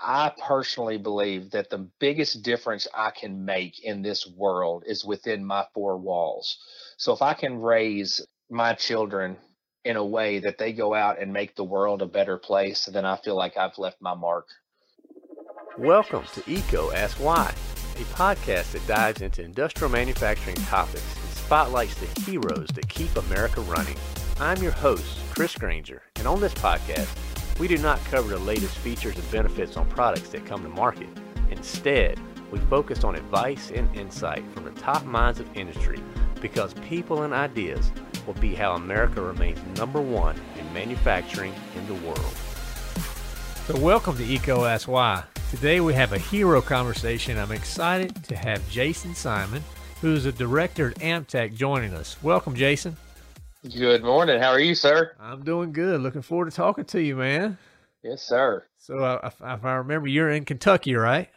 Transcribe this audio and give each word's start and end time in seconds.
I 0.00 0.32
personally 0.46 0.96
believe 0.96 1.50
that 1.50 1.70
the 1.70 1.88
biggest 1.98 2.42
difference 2.42 2.86
I 2.94 3.10
can 3.10 3.44
make 3.44 3.82
in 3.82 4.00
this 4.00 4.26
world 4.28 4.84
is 4.86 5.04
within 5.04 5.44
my 5.44 5.66
four 5.74 5.96
walls. 5.98 6.58
So 6.96 7.12
if 7.12 7.20
I 7.20 7.34
can 7.34 7.60
raise 7.60 8.24
my 8.48 8.74
children 8.74 9.36
in 9.84 9.96
a 9.96 10.04
way 10.04 10.38
that 10.38 10.56
they 10.56 10.72
go 10.72 10.94
out 10.94 11.20
and 11.20 11.32
make 11.32 11.56
the 11.56 11.64
world 11.64 12.00
a 12.00 12.06
better 12.06 12.38
place, 12.38 12.86
then 12.86 13.04
I 13.04 13.16
feel 13.16 13.36
like 13.36 13.56
I've 13.56 13.76
left 13.76 14.00
my 14.00 14.14
mark. 14.14 14.46
Welcome 15.76 16.24
to 16.34 16.42
EECO 16.42 16.94
Ask 16.94 17.18
Why, 17.18 17.52
a 17.96 18.04
podcast 18.14 18.72
that 18.72 18.86
dives 18.86 19.20
into 19.20 19.42
industrial 19.42 19.90
manufacturing 19.90 20.56
topics 20.56 21.16
and 21.22 21.32
spotlights 21.32 21.96
the 21.96 22.20
heroes 22.20 22.68
that 22.74 22.88
keep 22.88 23.16
America 23.16 23.62
running. 23.62 23.96
I'm 24.38 24.62
your 24.62 24.72
host, 24.72 25.18
Chris 25.34 25.56
Granger, 25.56 26.02
and 26.16 26.28
on 26.28 26.40
this 26.40 26.54
podcast, 26.54 27.08
we 27.58 27.66
do 27.66 27.78
not 27.78 28.02
cover 28.04 28.28
the 28.28 28.38
latest 28.38 28.76
features 28.78 29.16
and 29.16 29.30
benefits 29.32 29.76
on 29.76 29.88
products 29.88 30.28
that 30.28 30.46
come 30.46 30.62
to 30.62 30.68
market. 30.68 31.08
Instead, 31.50 32.18
we 32.52 32.58
focus 32.60 33.02
on 33.02 33.16
advice 33.16 33.72
and 33.74 33.94
insight 33.96 34.44
from 34.52 34.64
the 34.64 34.70
top 34.72 35.04
minds 35.04 35.40
of 35.40 35.56
industry 35.56 36.00
because 36.40 36.72
people 36.74 37.22
and 37.22 37.34
ideas 37.34 37.90
will 38.26 38.34
be 38.34 38.54
how 38.54 38.74
America 38.74 39.20
remains 39.20 39.58
number 39.76 40.00
one 40.00 40.36
in 40.56 40.72
manufacturing 40.72 41.52
in 41.76 41.86
the 41.88 41.94
world. 42.06 42.36
So, 43.66 43.78
welcome 43.80 44.16
to 44.16 44.22
EECO 44.22 44.70
Ask 44.70 44.86
Why. 44.86 45.24
Today 45.50 45.80
we 45.80 45.94
have 45.94 46.12
a 46.12 46.18
hero 46.18 46.62
conversation. 46.62 47.38
I'm 47.38 47.52
excited 47.52 48.22
to 48.24 48.36
have 48.36 48.66
Jason 48.70 49.14
Simon, 49.14 49.64
who 50.00 50.14
is 50.14 50.26
a 50.26 50.32
director 50.32 50.90
at 50.90 50.98
AMTEC, 50.98 51.54
joining 51.54 51.92
us. 51.92 52.16
Welcome, 52.22 52.54
Jason. 52.54 52.96
Good 53.64 54.04
morning. 54.04 54.40
How 54.40 54.50
are 54.50 54.60
you, 54.60 54.76
sir? 54.76 55.16
I'm 55.18 55.42
doing 55.42 55.72
good. 55.72 56.00
Looking 56.00 56.22
forward 56.22 56.48
to 56.48 56.54
talking 56.54 56.84
to 56.86 57.02
you, 57.02 57.16
man. 57.16 57.58
Yes, 58.04 58.22
sir. 58.22 58.64
So, 58.78 58.98
uh, 58.98 59.18
if, 59.24 59.34
if 59.40 59.64
I 59.64 59.74
remember, 59.74 60.06
you're 60.06 60.30
in 60.30 60.44
Kentucky, 60.44 60.94
right? 60.94 61.28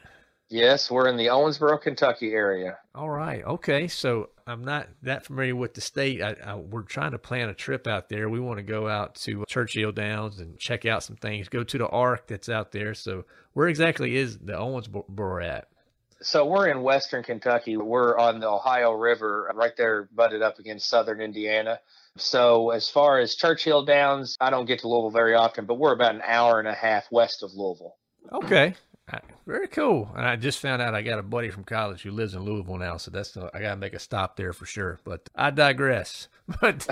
Yes, 0.48 0.92
we're 0.92 1.08
in 1.08 1.18
the 1.18 1.28
Owensboro, 1.28 1.82
Kentucky 1.82 2.34
area. 2.34 2.78
All 2.94 3.10
right. 3.10 3.44
Okay. 3.44 3.88
So 3.88 4.30
I'm 4.46 4.64
not 4.64 4.88
that 5.02 5.26
familiar 5.26 5.56
with 5.56 5.74
the 5.74 5.82
state. 5.82 6.22
I, 6.22 6.36
I, 6.46 6.56
we're 6.58 6.84
trying 6.84 7.12
to 7.12 7.18
plan 7.18 7.50
a 7.50 7.56
trip 7.56 7.88
out 7.88 8.08
there. 8.08 8.30
We 8.30 8.40
want 8.40 8.58
to 8.58 8.64
go 8.64 8.88
out 8.88 9.16
to 9.16 9.44
Churchill 9.48 9.92
Downs 9.92 10.40
and 10.40 10.60
check 10.60 10.86
out 10.86 11.04
some 11.04 11.16
things. 11.16 11.50
Go 11.50 11.64
to 11.64 11.78
the 11.80 11.88
Ark 11.88 12.28
that's 12.28 12.50
out 12.50 12.72
there. 12.72 12.94
So 12.94 13.26
where 13.54 13.68
exactly 13.68 14.16
is 14.16 14.38
the 14.38 14.54
Owensboro 14.54 15.44
at? 15.44 15.70
So 16.22 16.46
we're 16.46 16.68
in 16.68 16.84
Western 16.84 17.24
Kentucky. 17.24 17.78
We're 17.78 18.16
on 18.16 18.42
the 18.42 18.48
Ohio 18.48 18.92
River, 18.92 19.52
right 19.56 19.76
there, 19.76 20.08
butted 20.14 20.44
up 20.44 20.60
against 20.60 20.88
Southern 20.88 21.20
Indiana. 21.20 21.80
So 22.18 22.72
as 22.72 22.90
far 22.90 23.20
as 23.20 23.36
Churchill 23.36 23.86
Downs, 23.86 24.36
I 24.42 24.50
don't 24.50 24.66
get 24.66 24.80
to 24.80 24.88
Louisville 24.88 25.12
very 25.12 25.34
often, 25.34 25.66
but 25.66 25.76
we're 25.76 25.94
about 25.94 26.16
an 26.16 26.22
hour 26.26 26.60
and 26.60 26.68
a 26.68 26.74
half 26.74 27.06
west 27.12 27.44
of 27.44 27.52
Louisville. 27.54 27.96
Okay. 28.32 28.76
Uh, 29.12 29.20
very 29.46 29.68
cool. 29.68 30.10
And 30.16 30.26
I 30.26 30.36
just 30.36 30.60
found 30.60 30.82
out 30.82 30.94
I 30.94 31.02
got 31.02 31.20
a 31.20 31.24
buddy 31.24 31.50
from 31.50 31.64
college 31.64 32.04
who 32.04 32.12
lives 32.12 32.34
in 32.34 32.44
Louisville 32.44 32.78
now, 32.78 32.98
so 32.98 33.12
that's 33.12 33.32
the, 33.32 33.50
I 33.54 33.62
got 33.62 33.72
to 33.72 33.76
make 33.76 33.94
a 33.94 34.00
stop 34.00 34.36
there 34.36 34.54
for 34.54 34.66
sure. 34.66 35.00
But 35.04 35.28
I 35.36 35.52
digress. 35.52 36.28
But, 36.60 36.86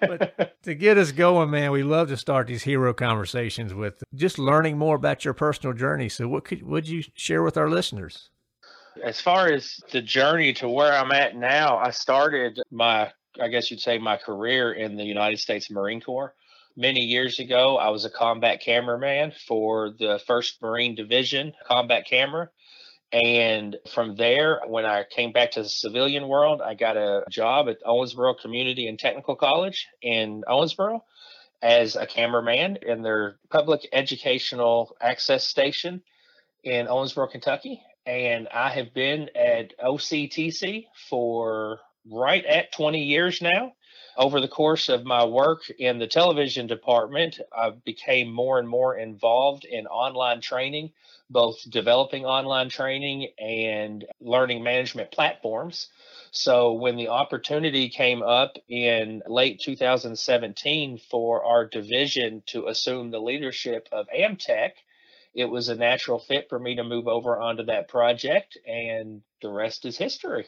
but 0.00 0.56
to 0.62 0.74
get 0.74 0.96
us 0.96 1.12
going, 1.12 1.50
man, 1.50 1.70
we 1.70 1.82
love 1.82 2.08
to 2.08 2.16
start 2.16 2.46
these 2.46 2.62
hero 2.62 2.94
conversations 2.94 3.74
with 3.74 4.02
just 4.14 4.38
learning 4.38 4.78
more 4.78 4.96
about 4.96 5.22
your 5.22 5.34
personal 5.34 5.74
journey. 5.74 6.08
So, 6.08 6.26
what 6.28 6.46
could 6.46 6.62
would 6.62 6.88
you 6.88 7.02
share 7.14 7.42
with 7.42 7.58
our 7.58 7.68
listeners? 7.68 8.30
As 9.04 9.20
far 9.20 9.48
as 9.48 9.82
the 9.92 10.00
journey 10.00 10.54
to 10.54 10.68
where 10.68 10.94
I'm 10.94 11.12
at 11.12 11.36
now, 11.36 11.76
I 11.76 11.90
started 11.90 12.58
my 12.70 13.12
I 13.40 13.48
guess 13.48 13.70
you'd 13.70 13.80
say 13.80 13.98
my 13.98 14.16
career 14.16 14.72
in 14.72 14.96
the 14.96 15.04
United 15.04 15.38
States 15.38 15.70
Marine 15.70 16.00
Corps. 16.00 16.34
Many 16.76 17.00
years 17.00 17.40
ago, 17.40 17.78
I 17.78 17.88
was 17.88 18.04
a 18.04 18.10
combat 18.10 18.60
cameraman 18.60 19.32
for 19.48 19.90
the 19.90 20.20
1st 20.28 20.62
Marine 20.62 20.94
Division 20.94 21.52
combat 21.66 22.06
camera. 22.06 22.50
And 23.12 23.76
from 23.92 24.14
there, 24.14 24.60
when 24.66 24.84
I 24.84 25.04
came 25.04 25.32
back 25.32 25.52
to 25.52 25.62
the 25.62 25.68
civilian 25.68 26.28
world, 26.28 26.60
I 26.62 26.74
got 26.74 26.96
a 26.96 27.24
job 27.28 27.68
at 27.68 27.82
Owensboro 27.82 28.38
Community 28.40 28.86
and 28.86 28.98
Technical 28.98 29.34
College 29.34 29.88
in 30.00 30.44
Owensboro 30.46 31.00
as 31.60 31.96
a 31.96 32.06
cameraman 32.06 32.78
in 32.86 33.02
their 33.02 33.36
public 33.50 33.88
educational 33.92 34.96
access 35.00 35.46
station 35.46 36.02
in 36.62 36.86
Owensboro, 36.86 37.30
Kentucky. 37.30 37.82
And 38.06 38.48
I 38.48 38.70
have 38.70 38.94
been 38.94 39.28
at 39.34 39.76
OCTC 39.78 40.86
for 41.08 41.80
right 42.10 42.44
at 42.44 42.72
20 42.72 43.04
years 43.04 43.42
now. 43.42 43.72
Over 44.16 44.40
the 44.40 44.48
course 44.48 44.88
of 44.88 45.04
my 45.04 45.24
work 45.24 45.70
in 45.70 45.98
the 45.98 46.06
television 46.06 46.66
department, 46.66 47.40
I 47.56 47.70
became 47.70 48.30
more 48.30 48.58
and 48.58 48.68
more 48.68 48.96
involved 48.96 49.64
in 49.64 49.86
online 49.86 50.40
training, 50.40 50.92
both 51.30 51.58
developing 51.70 52.26
online 52.26 52.68
training 52.68 53.28
and 53.38 54.04
learning 54.20 54.62
management 54.62 55.10
platforms. 55.12 55.88
So, 56.32 56.72
when 56.72 56.96
the 56.96 57.08
opportunity 57.08 57.88
came 57.88 58.22
up 58.22 58.56
in 58.68 59.22
late 59.26 59.60
2017 59.60 60.98
for 60.98 61.44
our 61.44 61.66
division 61.66 62.42
to 62.46 62.66
assume 62.66 63.10
the 63.10 63.20
leadership 63.20 63.88
of 63.92 64.06
AMTEC, 64.08 64.72
it 65.34 65.46
was 65.46 65.68
a 65.68 65.76
natural 65.76 66.18
fit 66.18 66.48
for 66.48 66.58
me 66.58 66.74
to 66.74 66.84
move 66.84 67.06
over 67.06 67.40
onto 67.40 67.64
that 67.64 67.88
project, 67.88 68.58
and 68.66 69.22
the 69.40 69.48
rest 69.48 69.86
is 69.86 69.96
history. 69.96 70.46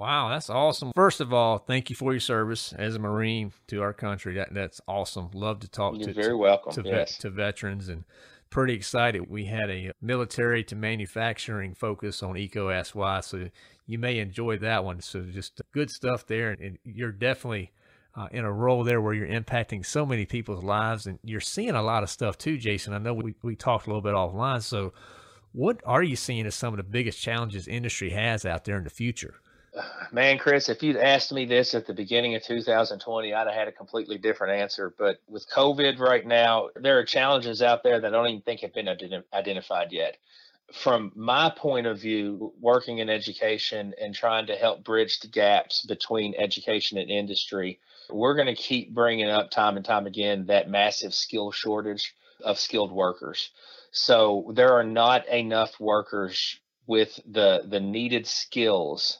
Wow, 0.00 0.30
that's 0.30 0.48
awesome. 0.48 0.92
First 0.94 1.20
of 1.20 1.34
all, 1.34 1.58
thank 1.58 1.90
you 1.90 1.94
for 1.94 2.14
your 2.14 2.20
service 2.20 2.72
as 2.72 2.94
a 2.94 2.98
Marine 2.98 3.52
to 3.66 3.82
our 3.82 3.92
country. 3.92 4.32
That 4.32 4.54
that's 4.54 4.80
awesome. 4.88 5.28
Love 5.34 5.60
to 5.60 5.68
talk 5.68 5.92
to 5.92 5.98
You're 5.98 6.08
to 6.08 6.14
very 6.14 6.28
to, 6.28 6.36
welcome. 6.38 6.72
to, 6.72 6.88
yes. 6.88 7.18
to 7.18 7.28
veterans 7.28 7.90
and 7.90 8.04
pretty 8.48 8.72
excited. 8.72 9.28
We 9.28 9.44
had 9.44 9.68
a 9.68 9.92
military 10.00 10.64
to 10.64 10.74
manufacturing 10.74 11.74
focus 11.74 12.22
on 12.22 12.34
Why, 12.94 13.20
so 13.20 13.50
you 13.86 13.98
may 13.98 14.20
enjoy 14.20 14.56
that 14.60 14.86
one. 14.86 15.02
So 15.02 15.20
just 15.20 15.60
good 15.74 15.90
stuff 15.90 16.26
there, 16.26 16.52
and 16.52 16.78
you're 16.82 17.12
definitely 17.12 17.70
uh, 18.16 18.28
in 18.30 18.46
a 18.46 18.52
role 18.52 18.84
there 18.84 19.02
where 19.02 19.12
you're 19.12 19.28
impacting 19.28 19.84
so 19.84 20.06
many 20.06 20.24
people's 20.24 20.64
lives, 20.64 21.06
and 21.06 21.18
you're 21.22 21.40
seeing 21.40 21.74
a 21.74 21.82
lot 21.82 22.02
of 22.02 22.08
stuff 22.08 22.38
too, 22.38 22.56
Jason. 22.56 22.94
I 22.94 22.98
know 22.98 23.12
we 23.12 23.34
we 23.42 23.54
talked 23.54 23.86
a 23.86 23.90
little 23.90 24.00
bit 24.00 24.14
offline, 24.14 24.62
so. 24.62 24.94
What 25.52 25.80
are 25.84 26.04
you 26.04 26.14
seeing 26.14 26.46
as 26.46 26.54
some 26.54 26.72
of 26.72 26.76
the 26.76 26.84
biggest 26.84 27.20
challenges 27.20 27.66
industry 27.66 28.10
has 28.10 28.46
out 28.46 28.66
there 28.66 28.78
in 28.78 28.84
the 28.84 28.88
future? 28.88 29.40
Man, 30.12 30.38
Chris, 30.38 30.68
if 30.68 30.82
you'd 30.82 30.96
asked 30.96 31.32
me 31.32 31.44
this 31.44 31.74
at 31.74 31.86
the 31.86 31.94
beginning 31.94 32.34
of 32.34 32.42
2020, 32.42 33.32
I'd 33.32 33.46
have 33.46 33.54
had 33.54 33.68
a 33.68 33.72
completely 33.72 34.18
different 34.18 34.60
answer. 34.60 34.94
But 34.98 35.20
with 35.28 35.48
COVID 35.50 35.98
right 35.98 36.26
now, 36.26 36.68
there 36.76 36.98
are 36.98 37.04
challenges 37.04 37.62
out 37.62 37.82
there 37.82 38.00
that 38.00 38.08
I 38.08 38.10
don't 38.10 38.28
even 38.28 38.42
think 38.42 38.60
have 38.60 38.74
been 38.74 38.88
identified 39.32 39.92
yet. 39.92 40.16
From 40.72 41.12
my 41.16 41.52
point 41.56 41.86
of 41.86 42.00
view, 42.00 42.52
working 42.60 42.98
in 42.98 43.10
education 43.10 43.92
and 44.00 44.14
trying 44.14 44.46
to 44.46 44.56
help 44.56 44.84
bridge 44.84 45.18
the 45.18 45.28
gaps 45.28 45.84
between 45.84 46.34
education 46.38 46.96
and 46.98 47.10
industry, 47.10 47.80
we're 48.08 48.36
going 48.36 48.54
to 48.54 48.60
keep 48.60 48.94
bringing 48.94 49.28
up 49.28 49.50
time 49.50 49.76
and 49.76 49.84
time 49.84 50.06
again 50.06 50.46
that 50.46 50.70
massive 50.70 51.12
skill 51.12 51.50
shortage 51.50 52.14
of 52.44 52.58
skilled 52.58 52.92
workers. 52.92 53.50
So 53.90 54.52
there 54.54 54.74
are 54.74 54.84
not 54.84 55.26
enough 55.26 55.78
workers 55.80 56.60
with 56.86 57.18
the 57.28 57.62
the 57.68 57.80
needed 57.80 58.26
skills 58.26 59.18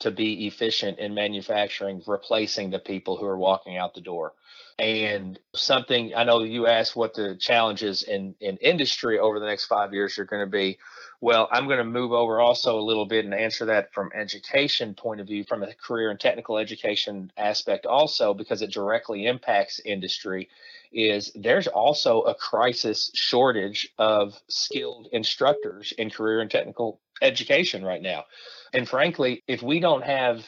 to 0.00 0.10
be 0.10 0.46
efficient 0.46 0.98
in 0.98 1.14
manufacturing, 1.14 2.02
replacing 2.06 2.70
the 2.70 2.78
people 2.78 3.16
who 3.16 3.26
are 3.26 3.38
walking 3.38 3.76
out 3.76 3.94
the 3.94 4.00
door. 4.00 4.32
And 4.78 5.38
something 5.56 6.12
I 6.14 6.22
know 6.22 6.44
you 6.44 6.68
asked 6.68 6.94
what 6.94 7.14
the 7.14 7.34
challenges 7.34 8.04
in, 8.04 8.36
in 8.40 8.58
industry 8.58 9.18
over 9.18 9.40
the 9.40 9.46
next 9.46 9.66
five 9.66 9.92
years 9.92 10.18
are 10.18 10.24
going 10.24 10.44
to 10.44 10.50
be. 10.50 10.78
Well, 11.20 11.48
I'm 11.50 11.66
going 11.66 11.78
to 11.78 11.84
move 11.84 12.12
over 12.12 12.40
also 12.40 12.78
a 12.78 12.80
little 12.80 13.06
bit 13.06 13.24
and 13.24 13.34
answer 13.34 13.64
that 13.64 13.92
from 13.92 14.12
education 14.14 14.94
point 14.94 15.20
of 15.20 15.26
view, 15.26 15.42
from 15.42 15.64
a 15.64 15.74
career 15.74 16.10
and 16.10 16.20
technical 16.20 16.58
education 16.58 17.32
aspect 17.36 17.86
also, 17.86 18.34
because 18.34 18.62
it 18.62 18.70
directly 18.70 19.26
impacts 19.26 19.80
industry. 19.84 20.48
Is 20.92 21.32
there's 21.34 21.66
also 21.66 22.22
a 22.22 22.34
crisis 22.34 23.10
shortage 23.14 23.92
of 23.98 24.40
skilled 24.48 25.08
instructors 25.12 25.92
in 25.98 26.08
career 26.08 26.40
and 26.40 26.50
technical 26.50 27.00
education 27.20 27.84
right 27.84 28.00
now. 28.00 28.24
And 28.72 28.88
frankly, 28.88 29.42
if 29.46 29.62
we 29.62 29.80
don't 29.80 30.04
have 30.04 30.44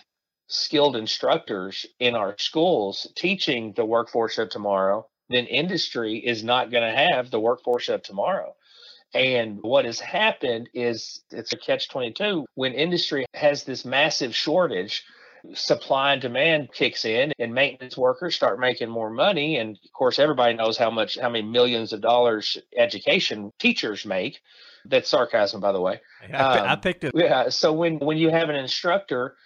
skilled 0.49 0.97
instructors 0.97 1.87
in 1.99 2.15
our 2.15 2.37
schools 2.39 3.07
teaching 3.17 3.73
the 3.77 3.85
workforce 3.85 4.39
of 4.39 4.51
tomorrow, 4.51 5.07
then 5.29 5.47
industry 5.47 6.19
is 6.19 6.43
not 6.43 6.71
going 6.71 6.83
to 6.83 7.07
have 7.13 7.31
the 7.31 7.41
workforce 7.41 7.89
of 7.89 8.03
tomorrow. 8.03 8.55
And 9.15 9.59
what 9.63 9.85
has 9.85 10.01
happened 10.01 10.69
is 10.75 11.23
it's 11.31 11.53
a 11.53 11.57
catch 11.57 11.89
22. 11.89 12.47
When 12.55 12.75
industry 12.75 13.27
has 13.35 13.65
this 13.65 13.85
massive 13.85 14.35
shortage, 14.35 15.05
supply 15.55 16.13
and 16.13 16.23
demand 16.23 16.73
kicks 16.73 17.05
in 17.05 17.33
and 17.39 17.55
maintenance 17.55 17.97
workers 17.97 18.35
start 18.35 18.61
making 18.61 18.91
more 18.91 19.11
money. 19.11 19.57
And 19.57 19.77
of 19.85 19.93
course, 19.93 20.19
everybody 20.19 20.55
knows 20.55 20.77
how 20.77 20.91
much, 20.91 21.19
how 21.19 21.29
many 21.29 21.47
millions 21.47 21.93
of 21.93 22.01
dollars 22.01 22.57
education 22.77 23.51
teachers 23.59 24.05
make. 24.05 24.41
That's 24.85 25.09
sarcasm, 25.09 25.61
by 25.61 25.73
the 25.73 25.81
way. 25.81 26.01
I, 26.33 26.37
um, 26.37 26.69
I 26.69 26.77
picked 26.77 27.05
it. 27.05 27.13
Yeah. 27.15 27.49
So 27.49 27.73
when, 27.73 27.99
when 27.99 28.17
you 28.17 28.31
have 28.31 28.49
an 28.49 28.57
instructor 28.57 29.37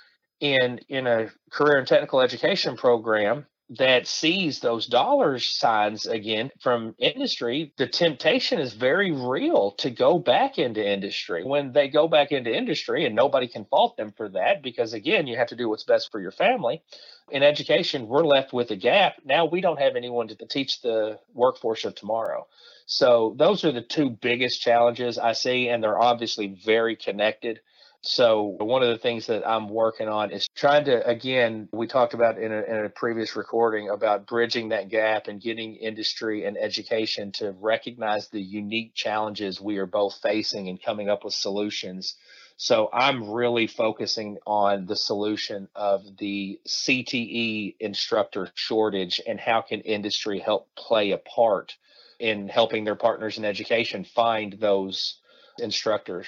in, 0.41 0.81
in 0.89 1.07
a 1.07 1.31
career 1.51 1.79
and 1.79 1.87
technical 1.87 2.21
education 2.21 2.77
program 2.77 3.47
that 3.71 4.07
sees 4.07 4.61
those 4.61 4.87
dollar 4.87 5.39
signs 5.39 6.07
again 6.07 6.51
from 6.61 6.95
industry, 6.99 7.73
the 7.79 7.87
temptation 7.87 8.59
is 8.59 8.75
very 8.75 9.11
real 9.11 9.73
to 9.73 9.91
go 9.91 10.19
back 10.19 10.59
into 10.59 10.87
industry. 10.87 11.45
When 11.45 11.73
they 11.73 11.89
go 11.89 12.07
back 12.07 12.31
into 12.31 12.55
industry, 12.55 13.07
and 13.07 13.15
nobody 13.15 13.49
can 13.49 13.65
fault 13.65 13.97
them 13.97 14.13
for 14.17 14.29
that 14.31 14.63
because, 14.63 14.93
again, 14.93 15.27
you 15.27 15.37
have 15.37 15.49
to 15.49 15.57
do 15.57 15.69
what's 15.69 15.85
best 15.85 16.13
for 16.13 16.21
your 16.21 16.31
family. 16.31 16.83
In 17.31 17.43
education, 17.43 18.07
we're 18.07 18.25
left 18.25 18.53
with 18.53 18.71
a 18.71 18.77
gap. 18.77 19.15
Now 19.25 19.47
we 19.47 19.63
don't 19.63 19.81
have 19.81 19.97
anyone 19.97 20.29
to 20.29 20.37
teach 20.47 20.83
the 20.83 21.19
workforce 21.33 21.87
of 21.87 21.95
tomorrow. 21.95 22.47
So, 22.87 23.35
those 23.39 23.65
are 23.65 23.73
the 23.73 23.81
two 23.81 24.11
biggest 24.11 24.61
challenges 24.61 25.17
I 25.19 25.33
see, 25.33 25.71
and 25.71 25.83
they're 25.83 26.01
obviously 26.01 26.59
very 26.65 26.97
connected. 26.97 27.61
So 28.07 28.57
one 28.61 28.83
of 28.83 28.91
the 28.91 28.99
things 28.99 29.29
that 29.29 29.49
I'm 29.49 29.67
working 29.71 30.09
on 30.09 30.31
is 30.31 30.47
trying 30.55 30.85
to, 30.85 31.07
again, 31.09 31.71
we 31.73 31.87
talked 31.87 32.13
about 32.13 32.39
in 32.39 32.53
a, 32.53 32.63
in 32.63 32.85
a, 32.85 32.91
previous 32.91 33.35
recording 33.35 33.89
about 33.89 34.27
bridging 34.27 34.69
that 34.69 34.91
gap 34.91 35.27
and 35.27 35.41
getting 35.41 35.77
industry 35.77 36.45
and 36.45 36.59
education 36.59 37.33
to 37.33 37.53
recognize 37.53 38.29
the 38.29 38.43
unique 38.43 38.93
challenges 38.95 39.59
we 39.59 39.79
are 39.79 39.87
both 39.87 40.19
facing 40.23 40.69
and 40.69 40.83
coming 40.83 41.09
up 41.09 41.25
with 41.25 41.33
solutions. 41.33 42.17
So 42.59 42.91
I'm 42.93 43.31
really 43.31 43.67
focusing 43.67 44.37
on 44.47 44.85
the 44.85 44.97
solution 44.97 45.69
of 45.75 46.03
the 46.19 46.61
CTE 46.69 47.77
instructor 47.81 48.51
shortage 48.55 49.19
and 49.27 49.41
how 49.41 49.63
can 49.63 49.81
industry 49.81 50.41
help 50.41 50.69
play 50.77 51.13
a 51.13 51.19
part 51.19 51.75
in 52.21 52.49
helping 52.49 52.85
their 52.85 52.97
partners 52.97 53.39
in 53.39 53.47
education 53.47 54.05
find 54.05 54.53
those 54.61 55.17
instructors. 55.59 56.27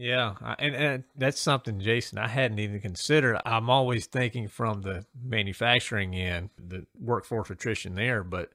Yeah, 0.00 0.32
and, 0.58 0.74
and 0.74 1.04
that's 1.14 1.38
something, 1.38 1.78
Jason, 1.78 2.16
I 2.16 2.26
hadn't 2.26 2.58
even 2.58 2.80
considered. 2.80 3.38
I'm 3.44 3.68
always 3.68 4.06
thinking 4.06 4.48
from 4.48 4.80
the 4.80 5.04
manufacturing 5.22 6.14
end, 6.14 6.48
the 6.56 6.86
workforce 6.98 7.50
attrition 7.50 7.96
there, 7.96 8.24
but 8.24 8.50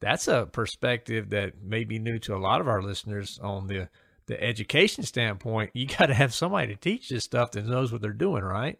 that's 0.00 0.26
a 0.26 0.46
perspective 0.50 1.30
that 1.30 1.62
may 1.62 1.84
be 1.84 2.00
new 2.00 2.18
to 2.18 2.34
a 2.34 2.38
lot 2.38 2.60
of 2.60 2.66
our 2.66 2.82
listeners 2.82 3.38
on 3.40 3.68
the 3.68 3.88
the 4.26 4.42
education 4.42 5.04
standpoint. 5.04 5.70
You 5.74 5.86
got 5.98 6.06
to 6.06 6.14
have 6.14 6.34
somebody 6.34 6.74
to 6.74 6.80
teach 6.80 7.08
this 7.08 7.22
stuff 7.22 7.52
that 7.52 7.66
knows 7.66 7.92
what 7.92 8.02
they're 8.02 8.12
doing, 8.12 8.42
right? 8.42 8.76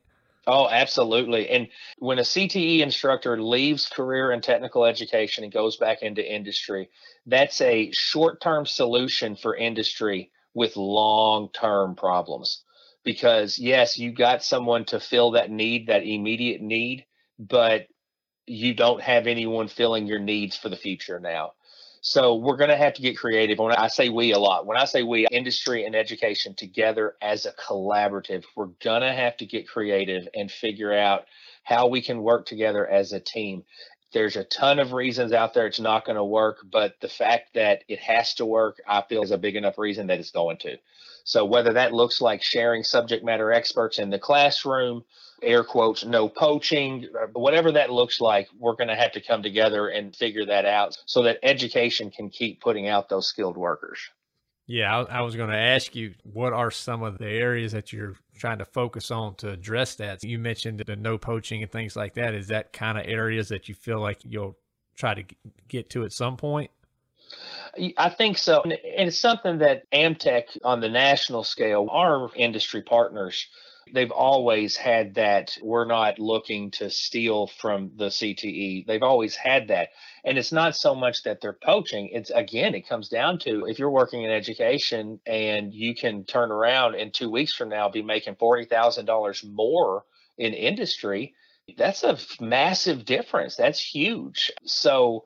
Oh, 0.48 0.68
absolutely. 0.68 1.48
And 1.48 1.68
when 2.00 2.18
a 2.18 2.22
CTE 2.22 2.80
instructor 2.80 3.40
leaves 3.40 3.88
career 3.88 4.32
and 4.32 4.42
technical 4.42 4.84
education 4.84 5.44
and 5.44 5.52
goes 5.52 5.76
back 5.76 6.02
into 6.02 6.28
industry, 6.28 6.90
that's 7.24 7.60
a 7.60 7.92
short 7.92 8.40
term 8.40 8.66
solution 8.66 9.36
for 9.36 9.54
industry 9.54 10.32
with 10.54 10.76
long 10.76 11.50
term 11.52 11.94
problems. 11.94 12.62
Because, 13.04 13.58
yes, 13.58 13.98
you 13.98 14.12
got 14.12 14.42
someone 14.42 14.86
to 14.86 14.98
fill 14.98 15.32
that 15.32 15.50
need, 15.50 15.88
that 15.88 16.04
immediate 16.04 16.62
need, 16.62 17.04
but 17.38 17.86
you 18.46 18.74
don't 18.74 19.02
have 19.02 19.26
anyone 19.26 19.68
filling 19.68 20.06
your 20.06 20.18
needs 20.18 20.56
for 20.56 20.70
the 20.70 20.76
future 20.76 21.20
now. 21.20 21.52
So 22.00 22.34
we're 22.34 22.58
going 22.58 22.70
to 22.70 22.76
have 22.76 22.94
to 22.94 23.02
get 23.02 23.16
creative. 23.16 23.58
When 23.58 23.72
I 23.72 23.88
say 23.88 24.10
we 24.10 24.32
a 24.32 24.38
lot, 24.38 24.66
when 24.66 24.76
I 24.76 24.84
say 24.84 25.02
we, 25.02 25.26
industry 25.30 25.86
and 25.86 25.96
education 25.96 26.54
together 26.54 27.16
as 27.22 27.46
a 27.46 27.52
collaborative, 27.52 28.44
we're 28.56 28.72
going 28.82 29.00
to 29.00 29.12
have 29.12 29.38
to 29.38 29.46
get 29.46 29.68
creative 29.68 30.28
and 30.34 30.50
figure 30.50 30.92
out 30.92 31.24
how 31.62 31.86
we 31.86 32.02
can 32.02 32.22
work 32.22 32.44
together 32.44 32.86
as 32.86 33.12
a 33.12 33.20
team. 33.20 33.64
There's 34.14 34.36
a 34.36 34.44
ton 34.44 34.78
of 34.78 34.92
reasons 34.92 35.32
out 35.32 35.54
there 35.54 35.66
it's 35.66 35.80
not 35.80 36.04
going 36.06 36.16
to 36.16 36.24
work, 36.24 36.58
but 36.70 36.94
the 37.00 37.08
fact 37.08 37.54
that 37.54 37.82
it 37.88 37.98
has 37.98 38.34
to 38.34 38.46
work, 38.46 38.80
I 38.86 39.02
feel 39.02 39.24
is 39.24 39.32
a 39.32 39.38
big 39.38 39.56
enough 39.56 39.76
reason 39.76 40.06
that 40.06 40.20
it's 40.20 40.30
going 40.30 40.58
to. 40.58 40.78
So 41.24 41.44
whether 41.44 41.72
that 41.72 41.92
looks 41.92 42.20
like 42.20 42.40
sharing 42.40 42.84
subject 42.84 43.24
matter 43.24 43.52
experts 43.52 43.98
in 43.98 44.10
the 44.10 44.18
classroom, 44.20 45.04
air 45.42 45.64
quotes, 45.64 46.04
no 46.04 46.28
poaching, 46.28 47.08
uh, 47.20 47.26
whatever 47.32 47.72
that 47.72 47.90
looks 47.90 48.20
like, 48.20 48.46
we're 48.56 48.76
going 48.76 48.88
to 48.88 48.94
have 48.94 49.12
to 49.12 49.20
come 49.20 49.42
together 49.42 49.88
and 49.88 50.14
figure 50.14 50.46
that 50.46 50.64
out 50.64 50.96
so 51.06 51.24
that 51.24 51.40
education 51.42 52.12
can 52.12 52.30
keep 52.30 52.60
putting 52.60 52.86
out 52.86 53.08
those 53.08 53.26
skilled 53.26 53.56
workers. 53.56 53.98
Yeah, 54.66 54.96
I, 54.96 55.18
I 55.18 55.20
was 55.20 55.36
going 55.36 55.50
to 55.50 55.56
ask 55.56 55.94
you 55.94 56.14
what 56.22 56.52
are 56.52 56.70
some 56.70 57.02
of 57.02 57.18
the 57.18 57.28
areas 57.28 57.72
that 57.72 57.92
you're 57.92 58.14
trying 58.38 58.58
to 58.58 58.64
focus 58.64 59.10
on 59.10 59.34
to 59.36 59.50
address 59.50 59.94
that. 59.96 60.24
You 60.24 60.38
mentioned 60.38 60.82
the 60.86 60.96
no 60.96 61.18
poaching 61.18 61.62
and 61.62 61.70
things 61.70 61.96
like 61.96 62.14
that. 62.14 62.34
Is 62.34 62.48
that 62.48 62.72
kind 62.72 62.98
of 62.98 63.04
areas 63.06 63.48
that 63.48 63.68
you 63.68 63.74
feel 63.74 64.00
like 64.00 64.20
you'll 64.24 64.56
try 64.96 65.14
to 65.14 65.24
get 65.68 65.90
to 65.90 66.04
at 66.04 66.12
some 66.12 66.36
point? 66.36 66.70
I 67.96 68.08
think 68.10 68.38
so. 68.38 68.62
And 68.62 68.78
it's 68.82 69.18
something 69.18 69.58
that 69.58 69.90
AMTEC 69.90 70.58
on 70.64 70.80
the 70.80 70.88
national 70.88 71.44
scale, 71.44 71.88
our 71.90 72.30
industry 72.36 72.82
partners, 72.82 73.48
they've 73.92 74.10
always 74.10 74.76
had 74.76 75.14
that 75.14 75.56
we're 75.62 75.84
not 75.84 76.18
looking 76.18 76.70
to 76.72 76.90
steal 76.90 77.46
from 77.46 77.92
the 77.96 78.06
CTE. 78.06 78.86
They've 78.86 79.02
always 79.02 79.36
had 79.36 79.68
that. 79.68 79.90
And 80.24 80.38
it's 80.38 80.52
not 80.52 80.76
so 80.76 80.94
much 80.94 81.22
that 81.24 81.40
they're 81.40 81.52
poaching. 81.52 82.08
It's 82.12 82.30
again, 82.30 82.74
it 82.74 82.88
comes 82.88 83.08
down 83.08 83.38
to 83.40 83.66
if 83.66 83.78
you're 83.78 83.90
working 83.90 84.22
in 84.22 84.30
education 84.30 85.20
and 85.26 85.72
you 85.72 85.94
can 85.94 86.24
turn 86.24 86.50
around 86.50 86.94
in 86.94 87.10
two 87.10 87.30
weeks 87.30 87.54
from 87.54 87.68
now 87.68 87.88
be 87.88 88.02
making 88.02 88.36
$40,000 88.36 89.44
more 89.52 90.04
in 90.38 90.54
industry, 90.54 91.34
that's 91.76 92.02
a 92.02 92.18
massive 92.40 93.04
difference. 93.04 93.56
That's 93.56 93.80
huge. 93.80 94.50
So, 94.64 95.24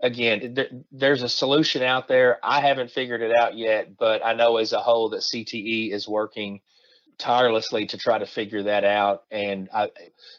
again, 0.00 0.54
th- 0.54 0.72
there's 0.92 1.22
a 1.22 1.28
solution 1.28 1.82
out 1.82 2.08
there. 2.08 2.38
I 2.42 2.60
haven't 2.60 2.90
figured 2.90 3.22
it 3.22 3.34
out 3.34 3.56
yet, 3.56 3.96
but 3.98 4.24
I 4.24 4.34
know 4.34 4.56
as 4.56 4.72
a 4.72 4.80
whole 4.80 5.10
that 5.10 5.20
CTE 5.20 5.92
is 5.92 6.08
working 6.08 6.60
tirelessly 7.18 7.86
to 7.86 7.98
try 7.98 8.18
to 8.18 8.26
figure 8.26 8.62
that 8.64 8.84
out. 8.84 9.24
And 9.30 9.68
I, 9.72 9.90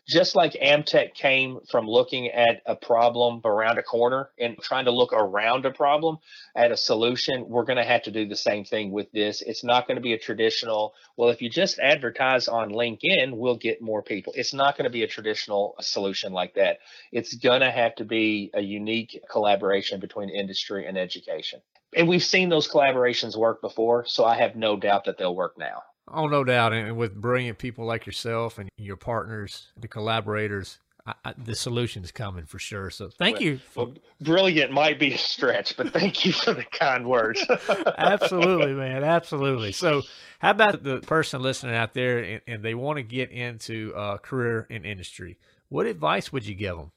just 0.08 0.36
like 0.36 0.54
AMTEC 0.54 1.14
came 1.14 1.60
from 1.70 1.88
looking 1.88 2.28
at 2.28 2.62
a 2.66 2.76
problem 2.76 3.42
around 3.46 3.78
a 3.78 3.84
corner 3.84 4.30
and 4.40 4.58
trying 4.62 4.86
to 4.86 4.92
look 4.92 5.14
around 5.14 5.66
a 5.66 5.72
problem 5.72 6.18
at 6.56 6.72
a 6.72 6.78
solution, 6.78 7.48
we're 7.48 7.66
going 7.66 7.78
to 7.78 7.84
have 7.84 8.04
to 8.04 8.12
do 8.12 8.28
the 8.28 8.36
same 8.36 8.64
thing 8.64 8.92
with 8.92 9.12
this. 9.12 9.42
It's 9.42 9.64
not 9.64 9.88
going 9.88 9.96
to 9.96 10.02
be 10.02 10.14
a 10.14 10.20
traditional, 10.20 10.94
well, 11.18 11.30
if 11.30 11.42
you 11.42 11.50
just 11.50 11.80
advertise 11.80 12.48
on 12.48 12.72
LinkedIn, 12.72 13.36
we'll 13.36 13.58
get 13.58 13.82
more 13.82 14.02
people. 14.02 14.34
It's 14.36 14.54
not 14.54 14.78
going 14.78 14.86
to 14.86 14.94
be 14.94 15.04
a 15.04 15.08
traditional 15.08 15.76
solution 15.82 16.34
like 16.34 16.56
that. 16.56 16.80
It's 17.12 17.36
going 17.36 17.62
to 17.62 17.72
have 17.72 17.96
to 17.96 18.06
be 18.06 18.52
a 18.54 18.62
unique 18.62 19.22
collaboration 19.30 20.00
between 20.00 20.30
industry 20.30 20.86
and 20.88 20.98
education. 20.98 21.62
And 21.96 22.10
we've 22.10 22.24
seen 22.24 22.50
those 22.50 22.68
collaborations 22.68 23.38
work 23.38 23.62
before, 23.62 24.06
so 24.06 24.26
I 24.26 24.36
have 24.36 24.56
no 24.56 24.76
doubt 24.76 25.06
that 25.06 25.18
they'll 25.18 25.36
work 25.36 25.58
now. 25.58 25.82
Oh, 26.08 26.28
no 26.28 26.44
doubt. 26.44 26.74
And 26.74 26.98
with 26.98 27.16
brilliant 27.16 27.58
people 27.58 27.86
like 27.86 28.06
yourself 28.06 28.60
and 28.60 28.70
your 28.78 28.96
partners, 28.96 29.72
the 29.76 29.88
collaborators, 29.88 30.80
I, 31.06 31.14
I, 31.24 31.34
the 31.38 31.56
solution 31.56 32.04
is 32.04 32.12
coming 32.12 32.46
for 32.46 32.60
sure. 32.60 32.90
So 32.90 33.10
thank 33.10 33.38
well, 33.38 33.44
you. 33.44 33.58
For... 33.58 33.86
Well, 33.86 33.94
brilliant 34.22 34.72
might 34.72 35.00
be 35.00 35.14
a 35.14 35.18
stretch, 35.18 35.76
but 35.78 35.94
thank 35.94 36.26
you 36.26 36.32
for 36.32 36.54
the 36.54 36.64
kind 36.64 37.08
words. 37.08 37.44
Absolutely, 37.98 38.74
man. 38.74 39.04
Absolutely. 39.04 39.72
So, 39.72 40.04
how 40.40 40.52
about 40.52 40.84
the 40.84 41.00
person 41.00 41.42
listening 41.42 41.76
out 41.76 41.94
there 41.94 42.20
and, 42.20 42.42
and 42.48 42.64
they 42.64 42.76
want 42.76 42.98
to 42.98 43.04
get 43.04 43.32
into 43.32 43.92
a 43.96 44.20
career 44.20 44.68
in 44.70 44.86
industry? 44.86 45.38
What 45.70 45.88
advice 45.88 46.32
would 46.32 46.46
you 46.46 46.56
give 46.56 46.78
them? 46.78 46.92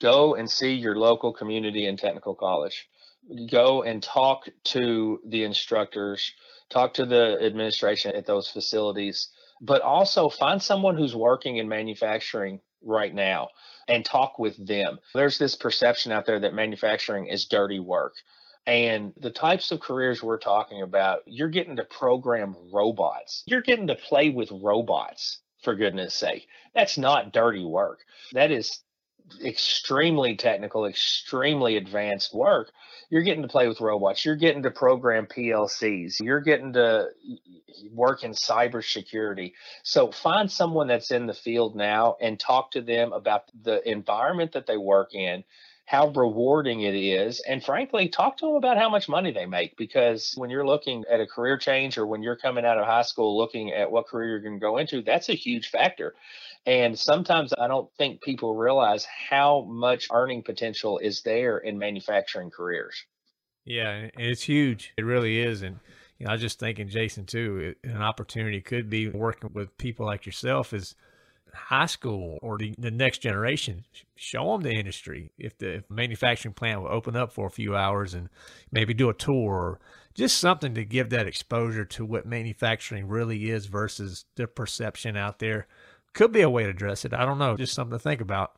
Go 0.00 0.34
and 0.34 0.50
see 0.50 0.74
your 0.74 0.96
local 0.96 1.32
community 1.32 1.86
and 1.86 1.98
technical 1.98 2.34
college. 2.34 2.88
Go 3.50 3.82
and 3.82 4.02
talk 4.02 4.48
to 4.64 5.20
the 5.26 5.42
instructors 5.42 6.32
talk 6.70 6.94
to 6.94 7.06
the 7.06 7.38
administration 7.42 8.14
at 8.14 8.26
those 8.26 8.48
facilities, 8.48 9.28
but 9.60 9.82
also 9.82 10.28
find 10.28 10.62
someone 10.62 10.96
who's 10.96 11.14
working 11.14 11.56
in 11.56 11.68
manufacturing 11.68 12.60
right 12.82 13.14
now 13.14 13.48
and 13.88 14.04
talk 14.04 14.38
with 14.38 14.66
them. 14.66 14.98
There's 15.14 15.38
this 15.38 15.54
perception 15.54 16.12
out 16.12 16.26
there 16.26 16.40
that 16.40 16.54
manufacturing 16.54 17.26
is 17.26 17.46
dirty 17.46 17.80
work. 17.80 18.14
And 18.66 19.12
the 19.16 19.30
types 19.30 19.70
of 19.70 19.80
careers 19.80 20.22
we're 20.22 20.38
talking 20.38 20.82
about, 20.82 21.20
you're 21.26 21.48
getting 21.48 21.76
to 21.76 21.84
program 21.84 22.56
robots. 22.72 23.44
You're 23.46 23.62
getting 23.62 23.86
to 23.86 23.94
play 23.94 24.30
with 24.30 24.50
robots, 24.50 25.38
for 25.62 25.74
goodness 25.74 26.14
sake. 26.14 26.48
That's 26.74 26.98
not 26.98 27.32
dirty 27.32 27.64
work. 27.64 28.00
That 28.32 28.50
is 28.50 28.80
extremely 29.44 30.36
technical, 30.36 30.86
extremely 30.86 31.76
advanced 31.76 32.34
work, 32.34 32.72
you're 33.10 33.22
getting 33.22 33.42
to 33.42 33.48
play 33.48 33.68
with 33.68 33.80
robots. 33.80 34.24
You're 34.24 34.36
getting 34.36 34.62
to 34.64 34.70
program 34.70 35.26
PLCs. 35.26 36.20
You're 36.20 36.40
getting 36.40 36.72
to 36.74 37.08
work 37.92 38.24
in 38.24 38.32
cybersecurity. 38.32 39.52
So 39.82 40.10
find 40.10 40.50
someone 40.50 40.88
that's 40.88 41.10
in 41.10 41.26
the 41.26 41.34
field 41.34 41.76
now 41.76 42.16
and 42.20 42.38
talk 42.38 42.72
to 42.72 42.80
them 42.80 43.12
about 43.12 43.44
the 43.62 43.88
environment 43.88 44.52
that 44.52 44.66
they 44.66 44.76
work 44.76 45.14
in, 45.14 45.44
how 45.86 46.08
rewarding 46.08 46.82
it 46.82 46.94
is, 46.96 47.40
and 47.48 47.64
frankly, 47.64 48.08
talk 48.08 48.36
to 48.36 48.46
them 48.46 48.56
about 48.56 48.76
how 48.76 48.88
much 48.88 49.08
money 49.08 49.30
they 49.30 49.46
make. 49.46 49.76
Because 49.76 50.34
when 50.36 50.50
you're 50.50 50.66
looking 50.66 51.04
at 51.08 51.20
a 51.20 51.26
career 51.26 51.56
change 51.56 51.96
or 51.96 52.06
when 52.06 52.22
you're 52.22 52.36
coming 52.36 52.64
out 52.64 52.76
of 52.76 52.86
high 52.86 53.02
school 53.02 53.38
looking 53.38 53.72
at 53.72 53.90
what 53.90 54.08
career 54.08 54.30
you're 54.30 54.40
going 54.40 54.56
to 54.56 54.60
go 54.60 54.78
into, 54.78 55.00
that's 55.00 55.28
a 55.28 55.34
huge 55.34 55.70
factor. 55.70 56.14
And 56.66 56.98
sometimes 56.98 57.54
I 57.56 57.68
don't 57.68 57.88
think 57.96 58.20
people 58.20 58.56
realize 58.56 59.04
how 59.06 59.62
much 59.68 60.08
earning 60.12 60.42
potential 60.42 60.98
is 60.98 61.22
there 61.22 61.58
in 61.58 61.78
manufacturing 61.78 62.50
careers. 62.50 63.04
Yeah, 63.64 64.10
it's 64.18 64.42
huge. 64.42 64.92
It 64.96 65.04
really 65.04 65.38
is. 65.38 65.62
And 65.62 65.78
you 66.18 66.24
know, 66.24 66.30
I 66.30 66.34
was 66.34 66.42
just 66.42 66.58
thinking, 66.58 66.88
Jason, 66.88 67.26
too, 67.26 67.76
an 67.84 68.02
opportunity 68.02 68.60
could 68.60 68.90
be 68.90 69.08
working 69.08 69.50
with 69.52 69.78
people 69.78 70.06
like 70.06 70.26
yourself 70.26 70.72
is 70.72 70.96
high 71.56 71.86
school 71.86 72.38
or 72.42 72.58
the, 72.58 72.74
the 72.78 72.90
next 72.90 73.18
generation, 73.18 73.84
show 74.14 74.52
them 74.52 74.62
the 74.62 74.72
industry. 74.72 75.30
If 75.38 75.58
the 75.58 75.84
manufacturing 75.88 76.54
plant 76.54 76.82
will 76.82 76.92
open 76.92 77.16
up 77.16 77.32
for 77.32 77.46
a 77.46 77.50
few 77.50 77.74
hours 77.74 78.14
and 78.14 78.28
maybe 78.70 78.94
do 78.94 79.08
a 79.08 79.14
tour 79.14 79.80
just 80.16 80.38
something 80.38 80.74
to 80.74 80.84
give 80.84 81.10
that 81.10 81.26
exposure 81.26 81.84
to 81.84 82.04
what 82.04 82.24
manufacturing 82.24 83.06
really 83.06 83.50
is 83.50 83.66
versus 83.66 84.24
the 84.36 84.46
perception 84.46 85.14
out 85.14 85.38
there 85.38 85.66
could 86.14 86.32
be 86.32 86.40
a 86.40 86.48
way 86.48 86.64
to 86.64 86.70
address 86.70 87.04
it. 87.04 87.12
I 87.12 87.26
don't 87.26 87.38
know, 87.38 87.56
just 87.56 87.74
something 87.74 87.96
to 87.96 88.02
think 88.02 88.22
about. 88.22 88.54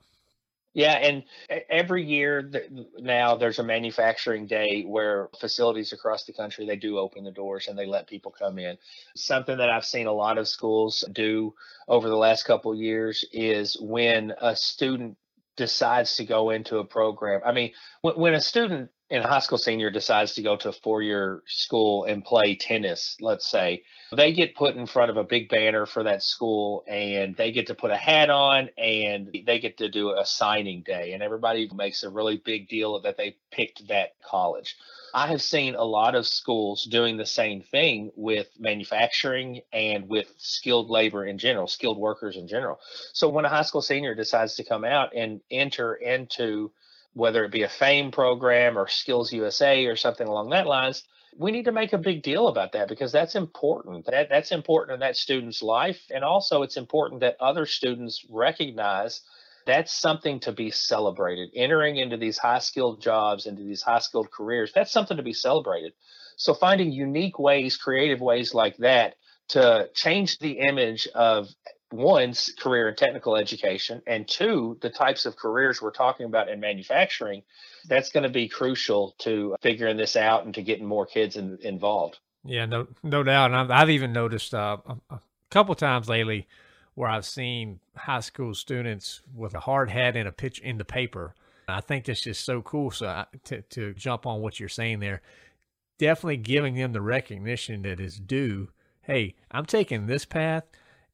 Yeah, 0.75 0.93
and 0.93 1.25
every 1.71 2.05
year 2.05 2.51
now 2.99 3.37
there's 3.37 3.59
a 3.59 3.65
manufacturing 3.65 4.47
day 4.47 4.85
where 4.87 5.29
facilities 5.41 5.93
across 5.93 6.25
the 6.25 6.33
country 6.33 6.67
they 6.67 6.77
do 6.77 6.99
open 6.99 7.25
the 7.25 7.31
doors 7.31 7.69
and 7.69 7.79
they 7.79 7.87
let 7.87 8.07
people 8.07 8.31
come 8.31 8.59
in. 8.59 8.77
Something 9.17 9.59
that 9.59 9.71
I've 9.71 9.85
seen 9.85 10.07
a 10.07 10.13
lot 10.13 10.39
of 10.39 10.47
schools 10.47 11.05
do 11.13 11.55
over 11.89 12.09
the 12.09 12.17
last 12.17 12.45
couple 12.45 12.75
years 12.75 13.25
is 13.33 13.77
when 13.81 14.33
a 14.41 14.55
student 14.55 15.17
decides 15.57 16.17
to 16.17 16.25
go 16.25 16.51
into 16.51 16.79
a 16.79 16.85
program. 16.85 17.41
I 17.45 17.53
mean, 17.53 17.73
when, 18.03 18.15
when 18.15 18.35
a 18.35 18.41
student 18.41 18.91
in 19.11 19.23
high 19.23 19.39
school 19.39 19.59
senior 19.59 19.91
decides 19.91 20.35
to 20.35 20.43
go 20.43 20.57
to 20.57 20.69
a 20.69 20.73
four 20.73 21.03
year 21.03 21.43
school 21.47 22.05
and 22.05 22.25
play 22.25 22.55
tennis, 22.55 23.17
let's 23.21 23.49
say, 23.49 23.83
they 24.13 24.33
get 24.33 24.55
put 24.55 24.77
in 24.77 24.87
front 24.87 25.11
of 25.11 25.17
a 25.17 25.25
big 25.25 25.49
banner 25.49 25.87
for 25.87 26.03
that 26.03 26.23
school 26.23 26.85
and 26.87 27.35
they 27.37 27.51
get 27.51 27.67
to 27.69 27.75
put 27.75 27.91
a 27.91 27.97
hat 27.97 28.29
on 28.29 28.69
and 28.77 29.31
they 29.47 29.59
get 29.59 29.79
to 29.79 29.89
do 29.89 30.11
a 30.11 30.27
signing 30.27 30.83
day. 30.83 31.13
And 31.13 31.23
everybody 31.23 31.71
makes 31.75 32.03
a 32.03 32.11
really 32.11 32.37
big 32.37 32.69
deal 32.69 33.01
that 33.01 33.17
they 33.17 33.37
picked 33.51 33.89
that 33.89 34.13
college. 34.23 34.77
I 35.15 35.29
have 35.29 35.41
seen 35.41 35.75
a 35.75 35.85
lot 35.85 36.15
of 36.15 36.27
schools 36.27 36.85
doing 36.85 37.17
the 37.17 37.27
same 37.27 37.63
thing 37.63 38.11
with 38.15 38.49
manufacturing 38.59 39.63
and 39.73 40.07
with 40.07 40.35
skilled 40.37 40.91
labor 40.91 41.25
in 41.25 41.39
general, 41.39 41.67
skilled 41.67 41.99
workers 41.99 42.37
in 42.37 42.47
general. 42.47 42.79
So 43.15 43.31
when 43.31 43.47
a 43.47 43.49
high 43.49 43.63
school 43.63 43.81
senior 43.81 44.15
decides 44.15 44.55
to 44.57 44.65
come 44.65 44.85
out 44.85 45.15
and 45.15 45.41
enter 45.51 45.95
into 45.95 46.73
whether 47.15 47.45
it 47.45 47.53
be 47.53 47.63
a 47.63 47.69
FAME 47.69 48.13
program 48.13 48.79
or 48.79 48.89
Skills 48.89 49.33
USA 49.33 49.87
or 49.87 49.97
something 49.97 50.27
along 50.27 50.51
that 50.51 50.67
lines, 50.67 51.05
we 51.37 51.51
need 51.53 51.67
to 51.67 51.73
make 51.73 51.93
a 51.93 51.99
big 51.99 52.23
deal 52.23 52.49
about 52.49 52.73
that 52.73 52.89
because 52.89 53.13
that's 53.13 53.35
important. 53.35 54.07
That 54.07 54.29
that's 54.29 54.53
important 54.53 54.95
in 54.95 55.01
that 55.01 55.17
student's 55.17 55.63
life, 55.63 56.01
and 56.13 56.25
also 56.25 56.63
it's 56.63 56.77
important 56.77 57.21
that 57.21 57.37
other 57.41 57.67
students 57.67 58.25
recognize 58.31 59.21
that's 59.67 59.93
something 59.93 60.41
to 60.41 60.53
be 60.53 60.71
celebrated. 60.71 61.51
Entering 61.55 61.97
into 61.99 62.17
these 62.17 62.39
high 62.39 62.59
skilled 62.59 63.03
jobs, 63.03 63.47
into 63.47 63.63
these 63.63 63.83
high 63.83 63.99
skilled 63.99 64.31
careers, 64.31 64.73
that's 64.75 64.91
something 64.91 65.19
to 65.19 65.23
be 65.23 65.35
celebrated. 65.35 65.93
So 66.37 66.55
finding 66.55 66.91
unique 66.91 67.39
ways, 67.39 67.77
creative 67.77 68.21
ways 68.21 68.55
like 68.55 68.77
that 68.79 69.17
to 69.49 69.91
change 69.95 70.39
the 70.39 70.61
image 70.61 71.07
of 71.15 71.49
one's 71.91 72.53
career 72.59 72.89
in 72.89 72.95
technical 72.95 73.37
education 73.37 74.03
and 74.07 74.29
two 74.29 74.77
the 74.83 74.91
types 74.91 75.25
of 75.25 75.37
careers 75.37 75.81
we're 75.81 75.91
talking 75.91 76.27
about 76.27 76.49
in 76.49 76.61
manufacturing 76.61 77.43
that's 77.89 78.11
going 78.11 78.25
to 78.25 78.29
be 78.29 78.47
crucial 78.47 79.15
to 79.19 79.57
figuring 79.63 79.97
this 79.97 80.15
out 80.15 80.45
and 80.45 80.55
to 80.55 80.63
getting 80.63 80.85
more 80.85 81.07
kids 81.07 81.37
in, 81.37 81.59
involved. 81.63 82.19
Yeah 82.45 82.67
no 82.67 82.89
no 83.03 83.23
doubt 83.23 83.53
and 83.53 83.73
i've, 83.73 83.91
even 83.91 84.13
noticed 84.13 84.55
uh, 84.55 84.77
a, 84.87 84.97
a 85.15 85.21
couple 85.51 85.75
times 85.75 86.09
lately 86.09 86.47
where 86.95 87.09
i've 87.09 87.25
seen 87.25 87.81
high 87.97 88.21
school 88.21 88.55
students 88.55 89.23
with 89.35 89.55
a 89.55 89.61
hard 89.61 89.91
hat 89.91 90.15
and 90.15 90.29
a 90.29 90.33
pitch 90.33 90.59
in 90.59 90.77
the 90.77 90.85
paper 90.85 91.35
i 91.69 91.81
think 91.81 92.05
that's 92.05 92.21
just 92.21 92.45
so 92.45 92.61
cool 92.61 92.91
so 92.91 93.07
I, 93.07 93.27
to, 93.45 93.63
to 93.63 93.95
jump 93.95 94.27
on 94.27 94.41
what 94.41 94.61
you're 94.61 94.69
saying 94.69 95.01
there. 95.01 95.23
Definitely 95.99 96.37
giving 96.37 96.77
them 96.77 96.93
the 96.93 97.01
recognition 97.01 97.83
that 97.83 97.99
is 97.99 98.19
due. 98.19 98.69
Hey 99.01 99.37
i'm 99.51 99.65
taking 99.65 100.07
this 100.07 100.27
path 100.27 100.65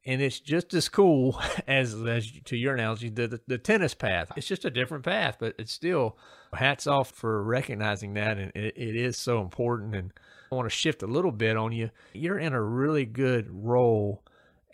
and 0.06 0.20
it's 0.20 0.40
just 0.40 0.74
as 0.74 0.88
cool 0.88 1.40
as, 1.66 1.94
as 1.94 2.30
to 2.44 2.56
your 2.56 2.74
analogy, 2.74 3.08
the, 3.08 3.40
the, 3.46 3.58
tennis 3.58 3.94
path. 3.94 4.32
It's 4.36 4.46
just 4.46 4.64
a 4.64 4.70
different 4.70 5.04
path, 5.04 5.36
but 5.38 5.54
it's 5.58 5.72
still 5.72 6.16
hats 6.52 6.86
off 6.86 7.10
for 7.10 7.42
recognizing 7.42 8.14
that, 8.14 8.38
and 8.38 8.52
it, 8.54 8.74
it 8.76 8.96
is 8.96 9.16
so 9.16 9.40
important. 9.40 9.94
And 9.94 10.12
I 10.52 10.54
want 10.54 10.68
to 10.68 10.76
shift 10.76 11.02
a 11.02 11.06
little 11.06 11.32
bit 11.32 11.56
on 11.56 11.72
you. 11.72 11.90
You're 12.12 12.38
in 12.38 12.52
a 12.52 12.62
really 12.62 13.06
good 13.06 13.48
role 13.50 14.22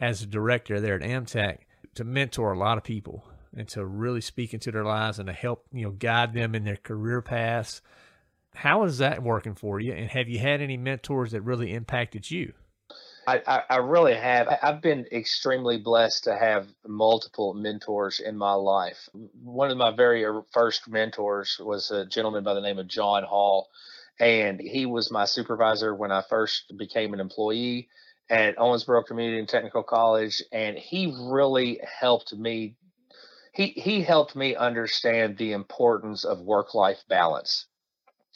as 0.00 0.22
a 0.22 0.26
director 0.26 0.80
there 0.80 0.96
at 0.96 1.02
AMTEC 1.02 1.58
to 1.94 2.04
mentor 2.04 2.52
a 2.52 2.58
lot 2.58 2.78
of 2.78 2.84
people 2.84 3.24
and 3.56 3.68
to 3.68 3.84
really 3.84 4.20
speak 4.20 4.54
into 4.54 4.70
their 4.70 4.84
lives 4.84 5.18
and 5.18 5.26
to 5.26 5.32
help 5.32 5.66
you 5.72 5.84
know 5.84 5.90
guide 5.90 6.32
them 6.32 6.54
in 6.54 6.64
their 6.64 6.76
career 6.76 7.20
paths. 7.20 7.82
How 8.54 8.84
is 8.84 8.98
that 8.98 9.22
working 9.22 9.54
for 9.54 9.78
you? 9.78 9.92
And 9.92 10.10
have 10.10 10.28
you 10.28 10.38
had 10.38 10.60
any 10.60 10.76
mentors 10.76 11.32
that 11.32 11.42
really 11.42 11.72
impacted 11.72 12.30
you? 12.30 12.52
I, 13.46 13.62
I, 13.70 13.76
really 13.76 14.14
have. 14.14 14.48
I've 14.62 14.80
been 14.80 15.06
extremely 15.12 15.78
blessed 15.78 16.24
to 16.24 16.36
have 16.36 16.66
multiple 16.86 17.54
mentors 17.54 18.18
in 18.18 18.36
my 18.36 18.54
life. 18.54 19.08
One 19.42 19.70
of 19.70 19.76
my 19.76 19.90
very 19.94 20.24
er, 20.24 20.42
first 20.52 20.88
mentors 20.88 21.58
was 21.60 21.90
a 21.90 22.06
gentleman 22.06 22.44
by 22.44 22.54
the 22.54 22.60
name 22.60 22.78
of 22.78 22.88
John 22.88 23.22
Hall, 23.22 23.68
and 24.18 24.60
he 24.60 24.86
was 24.86 25.10
my 25.10 25.26
supervisor 25.26 25.94
when 25.94 26.10
I 26.10 26.22
first 26.22 26.76
became 26.76 27.14
an 27.14 27.20
employee 27.20 27.88
at 28.28 28.56
Owensboro 28.56 29.06
Community 29.06 29.38
and 29.38 29.48
Technical 29.48 29.82
College, 29.82 30.42
and 30.52 30.76
he 30.76 31.14
really 31.20 31.80
helped 32.00 32.32
me. 32.32 32.76
He 33.52 33.68
he 33.68 34.02
helped 34.02 34.34
me 34.34 34.56
understand 34.56 35.36
the 35.36 35.52
importance 35.52 36.24
of 36.24 36.40
work 36.40 36.74
life 36.74 37.02
balance 37.08 37.66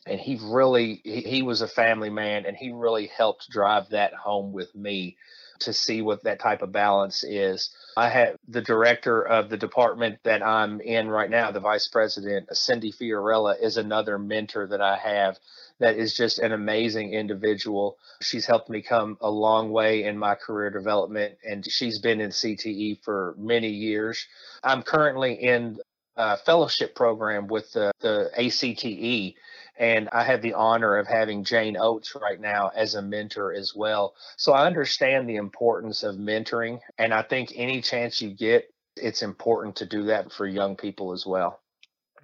and 0.07 0.21
he 0.21 0.39
really 0.43 1.01
he, 1.05 1.21
he 1.23 1.43
was 1.43 1.63
a 1.63 1.69
family 1.69 2.11
man 2.11 2.47
and 2.47 2.57
he 2.57 2.73
really 2.73 3.07
helped 3.07 3.49
drive 3.51 3.89
that 3.91 4.15
home 4.15 4.53
with 4.53 4.75
me 4.75 5.17
to 5.61 5.73
see 5.73 6.03
what 6.03 6.25
that 6.25 6.41
type 6.41 6.63
of 6.63 6.73
balance 6.73 7.25
is. 7.25 7.71
I 7.97 8.09
had 8.09 8.37
the 8.49 8.61
director 8.61 9.23
of 9.23 9.49
the 9.49 9.57
department 9.57 10.19
that 10.25 10.43
I'm 10.43 10.81
in 10.81 11.09
right 11.09 11.31
now, 11.31 11.53
the 11.53 11.61
vice 11.61 11.89
president, 11.89 12.55
Cindy 12.57 12.93
Fiorella, 12.93 13.57
is 13.61 13.77
another 13.77 14.19
mentor 14.19 14.67
that 14.67 14.81
I 14.81 14.97
have 14.97 15.39
that 15.79 15.97
is 15.97 16.17
just 16.17 16.39
an 16.39 16.53
amazing 16.53 17.15
individual. 17.15 17.97
She's 18.21 18.47
helped 18.47 18.69
me 18.69 18.83
come 18.83 19.17
a 19.21 19.31
long 19.31 19.71
way 19.71 20.05
in 20.05 20.19
my 20.19 20.35
career 20.35 20.71
development, 20.71 21.37
and 21.45 21.65
she's 21.69 22.01
been 22.01 22.21
in 22.21 22.31
CTE 22.31 23.03
for 23.05 23.35
many 23.39 23.71
years. 23.71 24.27
I'm 24.63 24.83
currently 24.83 25.35
in 25.35 25.79
a 26.17 26.37
fellowship 26.37 26.95
program 26.95 27.47
with 27.49 27.73
the, 27.73 27.93
the 28.01 28.31
ACTE 28.37 29.35
and 29.77 30.09
I 30.13 30.25
have 30.25 30.43
the 30.43 30.55
honor 30.55 30.97
of 30.99 31.07
having 31.07 31.45
Jane 31.45 31.77
Oates 31.77 32.15
right 32.15 32.41
now 32.41 32.71
as 32.75 32.95
a 32.95 33.03
mentor 33.03 33.53
as 33.53 33.75
well. 33.75 34.15
So 34.37 34.53
I 34.53 34.67
understand 34.67 35.29
the 35.29 35.37
importance 35.37 36.03
of 36.03 36.17
mentoring. 36.17 36.81
And 36.99 37.13
I 37.13 37.23
think 37.23 37.53
any 37.55 37.81
chance 37.81 38.23
you 38.23 38.31
get, 38.31 38.73
it's 38.97 39.23
important 39.23 39.77
to 39.77 39.87
do 39.87 40.05
that 40.05 40.33
for 40.33 40.47
young 40.47 40.77
people 40.77 41.13
as 41.13 41.27
well. 41.27 41.61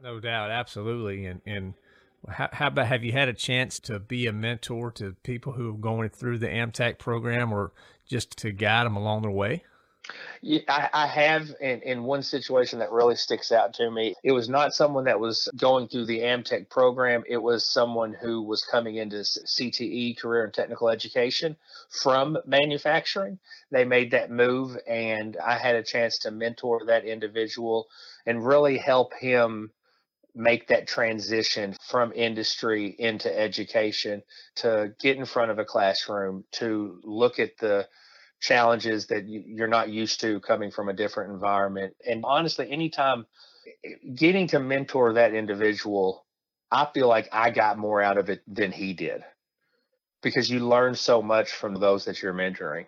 No 0.02 0.20
doubt. 0.20 0.50
Absolutely. 0.50 1.26
And, 1.26 1.40
and, 1.44 1.74
how, 2.28 2.48
how, 2.52 2.66
about 2.66 2.86
have 2.86 3.02
you 3.02 3.12
had 3.12 3.28
a 3.28 3.32
chance 3.32 3.80
to 3.80 3.98
be 3.98 4.26
a 4.26 4.32
mentor 4.32 4.90
to 4.92 5.16
people 5.22 5.54
who 5.54 5.70
are 5.70 5.78
going 5.78 6.10
through 6.10 6.38
the 6.38 6.48
AMTEC 6.48 6.98
program 6.98 7.52
or 7.52 7.72
just 8.06 8.36
to 8.38 8.52
guide 8.52 8.84
them 8.84 8.96
along 8.96 9.22
their 9.22 9.30
way? 9.30 9.64
Yeah, 10.42 10.60
I, 10.68 10.88
I 10.92 11.06
have 11.06 11.50
in, 11.60 11.80
in 11.82 12.04
one 12.04 12.22
situation 12.22 12.78
that 12.78 12.92
really 12.92 13.16
sticks 13.16 13.52
out 13.52 13.74
to 13.74 13.90
me. 13.90 14.14
It 14.24 14.32
was 14.32 14.48
not 14.48 14.72
someone 14.72 15.04
that 15.04 15.20
was 15.20 15.48
going 15.56 15.88
through 15.88 16.06
the 16.06 16.20
AMTEC 16.20 16.70
program. 16.70 17.22
It 17.28 17.36
was 17.36 17.70
someone 17.70 18.14
who 18.14 18.42
was 18.42 18.62
coming 18.64 18.96
into 18.96 19.16
CTE, 19.16 20.18
career 20.18 20.44
and 20.44 20.54
technical 20.54 20.88
education, 20.88 21.56
from 21.90 22.38
manufacturing. 22.46 23.38
They 23.70 23.84
made 23.84 24.12
that 24.12 24.30
move, 24.30 24.76
and 24.88 25.36
I 25.36 25.58
had 25.58 25.76
a 25.76 25.82
chance 25.82 26.18
to 26.20 26.30
mentor 26.30 26.86
that 26.86 27.04
individual 27.04 27.88
and 28.26 28.46
really 28.46 28.78
help 28.78 29.12
him 29.14 29.70
make 30.34 30.68
that 30.68 30.86
transition 30.86 31.76
from 31.88 32.12
industry 32.14 32.94
into 32.98 33.36
education 33.36 34.22
to 34.54 34.92
get 35.00 35.16
in 35.16 35.24
front 35.24 35.50
of 35.50 35.58
a 35.58 35.64
classroom 35.64 36.44
to 36.52 37.00
look 37.02 37.38
at 37.38 37.58
the 37.58 37.86
challenges 38.40 39.06
that 39.06 39.28
you're 39.28 39.68
not 39.68 39.90
used 39.90 40.20
to 40.20 40.40
coming 40.40 40.70
from 40.70 40.88
a 40.88 40.92
different 40.92 41.32
environment. 41.32 41.94
And 42.06 42.24
honestly, 42.24 42.70
anytime 42.70 43.26
eh, 43.84 43.90
getting 44.14 44.48
to 44.48 44.58
mentor 44.58 45.12
that 45.14 45.34
individual, 45.34 46.24
I 46.70 46.88
feel 46.92 47.08
like 47.08 47.28
I 47.32 47.50
got 47.50 47.78
more 47.78 48.00
out 48.00 48.16
of 48.16 48.30
it 48.30 48.42
than 48.46 48.72
he 48.72 48.94
did 48.94 49.22
because 50.22 50.50
you 50.50 50.60
learn 50.60 50.94
so 50.94 51.20
much 51.20 51.52
from 51.52 51.74
those 51.74 52.04
that 52.06 52.22
you're 52.22 52.34
mentoring. 52.34 52.86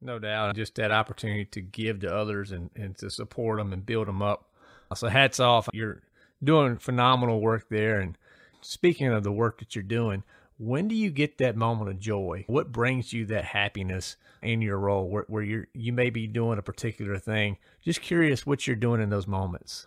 No 0.00 0.18
doubt. 0.18 0.54
Just 0.54 0.74
that 0.76 0.90
opportunity 0.90 1.44
to 1.46 1.60
give 1.60 2.00
to 2.00 2.14
others 2.14 2.52
and, 2.52 2.70
and 2.74 2.96
to 2.98 3.10
support 3.10 3.58
them 3.58 3.72
and 3.72 3.84
build 3.84 4.06
them 4.06 4.22
up. 4.22 4.50
So 4.94 5.08
hats 5.08 5.40
off. 5.40 5.68
You're 5.72 6.02
doing 6.42 6.76
phenomenal 6.76 7.40
work 7.40 7.68
there. 7.70 8.00
And 8.00 8.16
speaking 8.60 9.08
of 9.08 9.24
the 9.24 9.32
work 9.32 9.58
that 9.58 9.74
you're 9.74 9.82
doing, 9.82 10.22
when 10.58 10.88
do 10.88 10.94
you 10.94 11.10
get 11.10 11.38
that 11.38 11.56
moment 11.56 11.90
of 11.90 11.98
joy? 11.98 12.44
What 12.46 12.72
brings 12.72 13.12
you 13.12 13.26
that 13.26 13.44
happiness 13.44 14.16
in 14.42 14.60
your 14.60 14.78
role 14.78 15.08
where, 15.08 15.24
where 15.28 15.42
you're, 15.42 15.68
you 15.74 15.92
may 15.92 16.10
be 16.10 16.26
doing 16.26 16.58
a 16.58 16.62
particular 16.62 17.18
thing? 17.18 17.58
Just 17.82 18.02
curious 18.02 18.46
what 18.46 18.66
you're 18.66 18.76
doing 18.76 19.00
in 19.00 19.10
those 19.10 19.26
moments. 19.26 19.86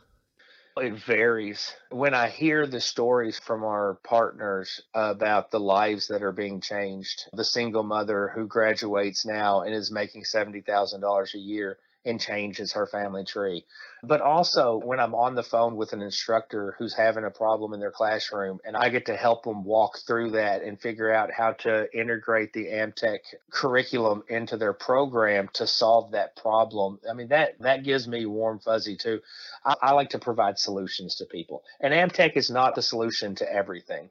It 0.77 0.93
varies. 1.05 1.73
When 1.89 2.13
I 2.13 2.29
hear 2.29 2.67
the 2.67 2.79
stories 2.79 3.39
from 3.39 3.63
our 3.63 3.97
partners 4.03 4.81
about 4.93 5.49
the 5.49 5.59
lives 5.59 6.07
that 6.09 6.21
are 6.21 6.31
being 6.31 6.61
changed, 6.61 7.27
the 7.33 7.43
single 7.43 7.81
mother 7.81 8.31
who 8.35 8.45
graduates 8.45 9.25
now 9.25 9.61
and 9.61 9.73
is 9.73 9.91
making 9.91 10.23
$70,000 10.23 11.33
a 11.33 11.37
year 11.39 11.79
and 12.07 12.19
changes 12.19 12.73
her 12.73 12.87
family 12.87 13.25
tree. 13.25 13.65
But 14.03 14.21
also, 14.21 14.77
when 14.77 14.99
I'm 14.99 15.13
on 15.13 15.35
the 15.35 15.43
phone 15.43 15.75
with 15.75 15.93
an 15.93 16.01
instructor 16.01 16.75
who's 16.77 16.95
having 16.95 17.25
a 17.25 17.31
problem 17.31 17.73
in 17.73 17.79
their 17.79 17.91
classroom, 17.91 18.59
and 18.65 18.77
I 18.77 18.89
get 18.89 19.07
to 19.07 19.15
help 19.15 19.43
them 19.43 19.63
walk 19.63 19.99
through 20.05 20.31
that 20.31 20.63
and 20.63 20.79
figure 20.79 21.11
out 21.11 21.31
how 21.31 21.53
to 21.53 21.87
integrate 21.93 22.53
the 22.53 22.67
AMTEC 22.67 23.19
curriculum 23.51 24.23
into 24.29 24.57
their 24.57 24.73
program 24.73 25.49
to 25.53 25.67
solve 25.67 26.11
that 26.11 26.35
problem. 26.35 26.99
I 27.09 27.13
mean, 27.13 27.27
that 27.29 27.59
that 27.59 27.83
gives 27.83 28.07
me 28.07 28.25
warm 28.25 28.59
fuzzy 28.59 28.95
too. 28.95 29.19
I, 29.65 29.75
I 29.81 29.91
like 29.93 30.11
to 30.11 30.19
provide 30.19 30.57
solutions 30.57 31.15
to 31.15 31.25
people, 31.25 31.63
and 31.81 31.93
AMTEC 31.93 32.37
is 32.37 32.49
not 32.49 32.75
the 32.75 32.81
solution 32.81 33.35
to 33.35 33.51
everything 33.51 34.09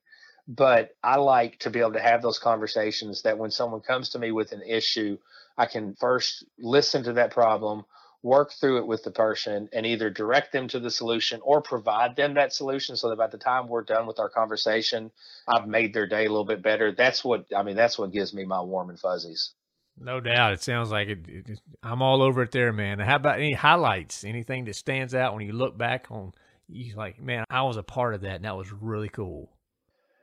but 0.49 0.95
I 1.03 1.17
like 1.17 1.59
to 1.61 1.71
be 1.71 1.81
able 1.81 1.95
to 1.95 2.01
have 2.01 2.23
those 2.23 2.39
conversations 2.39 3.23
that 3.23 3.37
when 3.37 3.51
someone 3.51 3.81
comes 3.81 4.11
to 4.11 4.19
me 4.19 4.31
with 4.31 4.53
an 4.53 4.63
issue, 4.63 5.19
I 5.57 5.67
can 5.67 5.95
first 5.95 6.45
listen 6.59 7.05
to 7.05 7.15
that 7.15 7.31
problem, 7.31 7.85
work 8.23 8.53
through 8.53 8.79
it 8.79 8.87
with 8.87 9.05
the 9.05 9.11
person, 9.11 9.69
and 9.73 9.87
either 9.87 10.11
direct 10.11 10.53
them 10.53 10.69
to 10.69 10.81
the 10.81 10.91
solution 10.91 11.41
or 11.43 11.63
provide 11.63 12.17
them 12.17 12.35
that 12.35 12.53
solution 12.53 12.97
so 12.97 13.09
that 13.11 13.19
by 13.19 13.29
the 13.29 13.39
time 13.39 13.69
we're 13.69 13.83
done 13.83 14.07
with 14.07 14.19
our 14.19 14.29
conversation, 14.29 15.11
I've 15.49 15.67
made 15.67 15.95
their 15.95 16.07
day 16.07 16.27
a 16.27 16.29
little 16.29 16.45
bit 16.45 16.63
better. 16.63 16.93
That's 16.93 17.25
what 17.25 17.47
I 17.57 17.63
mean, 17.63 17.77
that's 17.77 17.99
what 17.99 18.13
gives 18.13 18.35
me 18.35 18.45
my 18.45 18.61
warm 18.61 18.91
and 18.91 18.99
fuzzies. 18.99 19.53
No 19.99 20.21
doubt. 20.21 20.53
It 20.53 20.63
sounds 20.63 20.91
like 20.91 21.09
it, 21.09 21.21
it, 21.27 21.61
I'm 21.83 22.03
all 22.03 22.21
over 22.21 22.43
it 22.43 22.53
there, 22.53 22.73
man. 22.73 22.99
How 22.99 23.17
about 23.17 23.39
any 23.39 23.55
highlights? 23.55 24.25
Anything 24.25 24.67
that 24.67 24.77
stands 24.77 25.15
out 25.15 25.35
when 25.35 25.47
you 25.47 25.53
look 25.53 25.79
back 25.79 26.09
on 26.11 26.35
you 26.69 26.97
like, 26.97 27.21
man, 27.21 27.45
I 27.51 27.63
was 27.63 27.77
a 27.77 27.83
part 27.83 28.15
of 28.15 28.23
that 28.23 28.37
and 28.37 28.45
that 28.45 28.57
was 28.57 28.73
really 28.73 29.09
cool. 29.09 29.56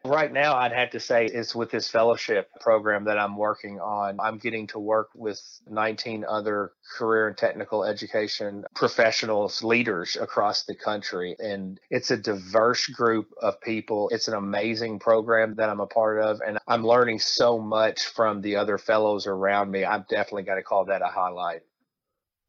Right 0.05 0.33
now, 0.33 0.57
I'd 0.57 0.73
have 0.73 0.89
to 0.91 0.99
say 0.99 1.27
it's 1.27 1.55
with 1.55 1.71
this 1.71 1.89
fellowship 1.89 2.49
program 2.59 3.05
that 3.05 3.17
I'm 3.17 3.37
working 3.37 3.79
on. 3.79 4.19
I'm 4.19 4.37
getting 4.37 4.67
to 4.67 4.79
work 4.79 5.07
with 5.15 5.41
19 5.69 6.25
other 6.27 6.73
career 6.97 7.29
and 7.29 7.37
technical 7.37 7.85
education 7.85 8.65
professionals, 8.75 9.63
leaders 9.63 10.17
across 10.19 10.65
the 10.65 10.75
country. 10.75 11.37
And 11.39 11.79
it's 11.89 12.11
a 12.11 12.17
diverse 12.17 12.85
group 12.87 13.29
of 13.41 13.61
people. 13.61 14.09
It's 14.09 14.27
an 14.27 14.33
amazing 14.33 14.99
program 14.99 15.55
that 15.55 15.69
I'm 15.69 15.79
a 15.79 15.87
part 15.87 16.21
of. 16.21 16.41
And 16.45 16.59
I'm 16.67 16.85
learning 16.85 17.19
so 17.19 17.57
much 17.57 18.03
from 18.03 18.41
the 18.41 18.57
other 18.57 18.77
fellows 18.77 19.25
around 19.25 19.71
me. 19.71 19.85
I've 19.85 20.09
definitely 20.09 20.43
got 20.43 20.55
to 20.55 20.63
call 20.63 20.83
that 20.85 21.01
a 21.01 21.07
highlight. 21.07 21.61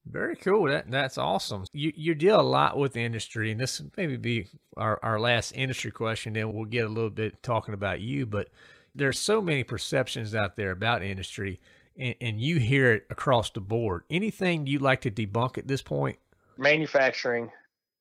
Very 0.07 0.37
cool. 0.37 0.69
That 0.69 0.91
that's 0.91 1.17
awesome. 1.17 1.65
You 1.73 1.93
you 1.97 2.15
deal 2.15 2.39
a 2.39 2.43
lot 2.43 2.77
with 2.77 2.93
the 2.93 3.01
industry, 3.01 3.51
and 3.51 3.59
this 3.59 3.81
maybe 3.97 4.17
be 4.17 4.49
our, 4.77 5.01
our 5.03 5.19
last 5.19 5.53
industry 5.53 5.91
question. 5.91 6.35
Then 6.35 6.53
we'll 6.53 6.67
get 6.67 6.85
a 6.85 6.89
little 6.89 7.11
bit 7.11 7.43
talking 7.43 7.75
about 7.75 8.01
you. 8.01 8.27
But 8.27 8.49
there's 8.95 9.19
so 9.19 9.41
many 9.41 9.65
perceptions 9.65 10.35
out 10.35 10.57
there 10.57 10.73
about 10.73 11.03
industry, 11.03 11.59
and, 11.99 12.15
and 12.21 12.41
you 12.41 12.59
hear 12.59 12.93
it 12.93 13.07
across 13.09 13.51
the 13.51 13.61
board. 13.61 14.03
Anything 14.11 14.67
you'd 14.67 14.83
like 14.83 15.01
to 15.03 15.11
debunk 15.11 15.57
at 15.57 15.67
this 15.67 15.81
point? 15.81 16.19
Manufacturing 16.59 17.51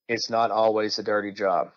is 0.09 0.29
not 0.29 0.51
always 0.51 0.99
a 0.99 1.03
dirty 1.03 1.31
job. 1.31 1.71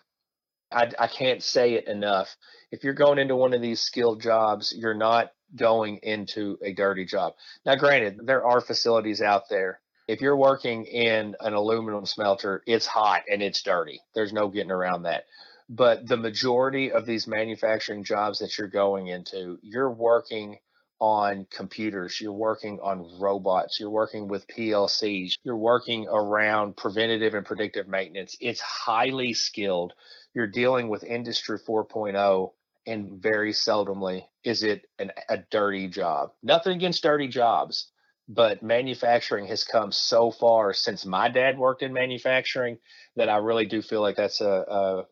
I, 0.71 0.91
I 0.99 1.07
can't 1.07 1.41
say 1.41 1.75
it 1.75 1.87
enough. 1.87 2.35
If 2.71 2.83
you're 2.83 2.93
going 2.93 3.17
into 3.17 3.37
one 3.37 3.53
of 3.53 3.61
these 3.61 3.79
skilled 3.79 4.21
jobs, 4.21 4.73
you're 4.77 4.93
not 4.93 5.31
going 5.55 5.99
into 6.03 6.57
a 6.61 6.73
dirty 6.73 7.05
job. 7.05 7.33
Now, 7.65 7.75
granted, 7.75 8.19
there 8.25 8.45
are 8.45 8.59
facilities 8.59 9.21
out 9.21 9.43
there 9.49 9.79
if 10.07 10.21
you're 10.21 10.37
working 10.37 10.85
in 10.85 11.35
an 11.39 11.53
aluminum 11.53 12.05
smelter, 12.05 12.63
it's 12.65 12.85
hot 12.85 13.23
and 13.29 13.41
it's 13.41 13.61
dirty. 13.61 13.99
There's 14.15 14.33
no 14.33 14.47
getting 14.47 14.71
around 14.71 15.03
that. 15.03 15.25
But 15.69 16.07
the 16.07 16.17
majority 16.17 16.91
of 16.91 17.05
these 17.05 17.27
manufacturing 17.27 18.03
jobs 18.03 18.39
that 18.39 18.57
you're 18.57 18.69
going 18.69 19.07
into, 19.07 19.59
you're 19.61 19.91
working 19.91 20.59
on 20.99 21.45
computers, 21.51 22.19
you're 22.19 22.31
working 22.31 22.79
on 22.81 23.19
robots, 23.19 23.79
you're 23.79 23.89
working 23.89 24.27
with 24.27 24.47
PLCs, 24.47 25.37
you're 25.43 25.57
working 25.57 26.07
around 26.07 26.77
preventative 26.77 27.33
and 27.33 27.45
predictive 27.45 27.87
maintenance. 27.87 28.35
It's 28.39 28.61
highly 28.61 29.33
skilled. 29.33 29.93
You're 30.33 30.47
dealing 30.47 30.87
with 30.87 31.03
Industry 31.03 31.59
4.0 31.59 32.51
and 32.87 33.21
very 33.21 33.51
seldomly 33.51 34.23
is 34.45 34.63
it 34.63 34.85
an, 34.97 35.11
a 35.29 35.39
dirty 35.51 35.87
job. 35.89 36.31
Nothing 36.41 36.77
against 36.77 37.03
dirty 37.03 37.27
jobs, 37.27 37.91
but 38.27 38.61
manufacturing 38.61 39.47
has 39.47 39.63
come 39.63 39.91
so 39.91 40.31
far 40.31 40.73
since 40.73 41.05
my 41.05 41.29
dad 41.29 41.57
worked 41.57 41.81
in 41.81 41.93
manufacturing 41.93 42.77
that 43.15 43.29
I 43.29 43.37
really 43.37 43.65
do 43.65 43.81
feel 43.81 44.01
like 44.01 44.17
that's 44.17 44.41
a, 44.41 44.45
a, 44.45 45.05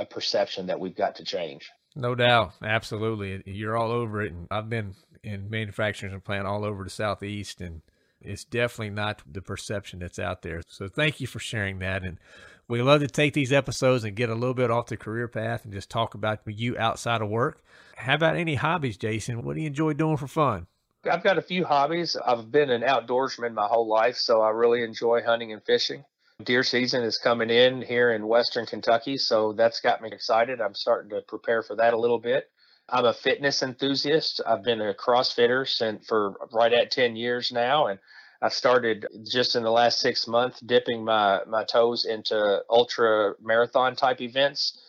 a 0.00 0.06
perception 0.06 0.66
that 0.66 0.80
we've 0.80 0.96
got 0.96 1.16
to 1.16 1.24
change. 1.24 1.70
No 1.94 2.14
doubt, 2.14 2.54
absolutely. 2.62 3.42
You're 3.46 3.76
all 3.76 3.92
over 3.92 4.22
it, 4.22 4.32
and 4.32 4.48
I've 4.50 4.70
been 4.70 4.94
in 5.22 5.50
manufacturing 5.50 6.12
and 6.12 6.24
plant 6.24 6.46
all 6.46 6.64
over 6.64 6.84
the 6.84 6.90
southeast, 6.90 7.60
and 7.60 7.82
it's 8.20 8.44
definitely 8.44 8.90
not 8.90 9.22
the 9.30 9.42
perception 9.42 9.98
that's 9.98 10.18
out 10.18 10.42
there. 10.42 10.62
So 10.66 10.88
thank 10.88 11.20
you 11.20 11.26
for 11.26 11.38
sharing 11.38 11.78
that, 11.80 12.02
and 12.02 12.18
we 12.66 12.80
love 12.80 13.00
to 13.02 13.08
take 13.08 13.34
these 13.34 13.52
episodes 13.52 14.04
and 14.04 14.16
get 14.16 14.30
a 14.30 14.34
little 14.34 14.54
bit 14.54 14.70
off 14.70 14.86
the 14.86 14.96
career 14.96 15.28
path 15.28 15.64
and 15.64 15.72
just 15.72 15.90
talk 15.90 16.14
about 16.14 16.40
you 16.46 16.78
outside 16.78 17.20
of 17.20 17.28
work. 17.28 17.62
How 17.96 18.14
about 18.14 18.36
any 18.36 18.54
hobbies, 18.54 18.96
Jason? 18.96 19.42
What 19.42 19.54
do 19.54 19.60
you 19.60 19.66
enjoy 19.66 19.92
doing 19.92 20.16
for 20.16 20.26
fun? 20.26 20.66
I've 21.10 21.24
got 21.24 21.38
a 21.38 21.42
few 21.42 21.64
hobbies. 21.64 22.16
I've 22.16 22.50
been 22.50 22.70
an 22.70 22.82
outdoorsman 22.82 23.54
my 23.54 23.66
whole 23.66 23.88
life, 23.88 24.16
so 24.16 24.40
I 24.40 24.50
really 24.50 24.84
enjoy 24.84 25.22
hunting 25.22 25.52
and 25.52 25.62
fishing. 25.64 26.04
Deer 26.44 26.62
season 26.62 27.02
is 27.02 27.18
coming 27.18 27.50
in 27.50 27.82
here 27.82 28.12
in 28.12 28.26
western 28.26 28.66
Kentucky, 28.66 29.16
so 29.16 29.52
that's 29.52 29.80
got 29.80 30.00
me 30.00 30.10
excited. 30.12 30.60
I'm 30.60 30.74
starting 30.74 31.10
to 31.10 31.22
prepare 31.22 31.62
for 31.62 31.76
that 31.76 31.94
a 31.94 31.98
little 31.98 32.20
bit. 32.20 32.50
I'm 32.88 33.04
a 33.04 33.12
fitness 33.12 33.62
enthusiast. 33.62 34.40
I've 34.46 34.62
been 34.62 34.80
a 34.80 34.94
CrossFitter 34.94 35.66
since 35.68 36.06
for 36.06 36.34
right 36.52 36.72
at 36.72 36.90
10 36.90 37.16
years 37.16 37.50
now, 37.52 37.86
and 37.86 37.98
I 38.40 38.48
started 38.48 39.06
just 39.28 39.56
in 39.56 39.62
the 39.62 39.70
last 39.70 39.98
six 39.98 40.26
months 40.26 40.60
dipping 40.60 41.04
my 41.04 41.40
my 41.46 41.64
toes 41.64 42.04
into 42.04 42.62
ultra 42.68 43.34
marathon 43.40 43.96
type 43.96 44.20
events. 44.20 44.80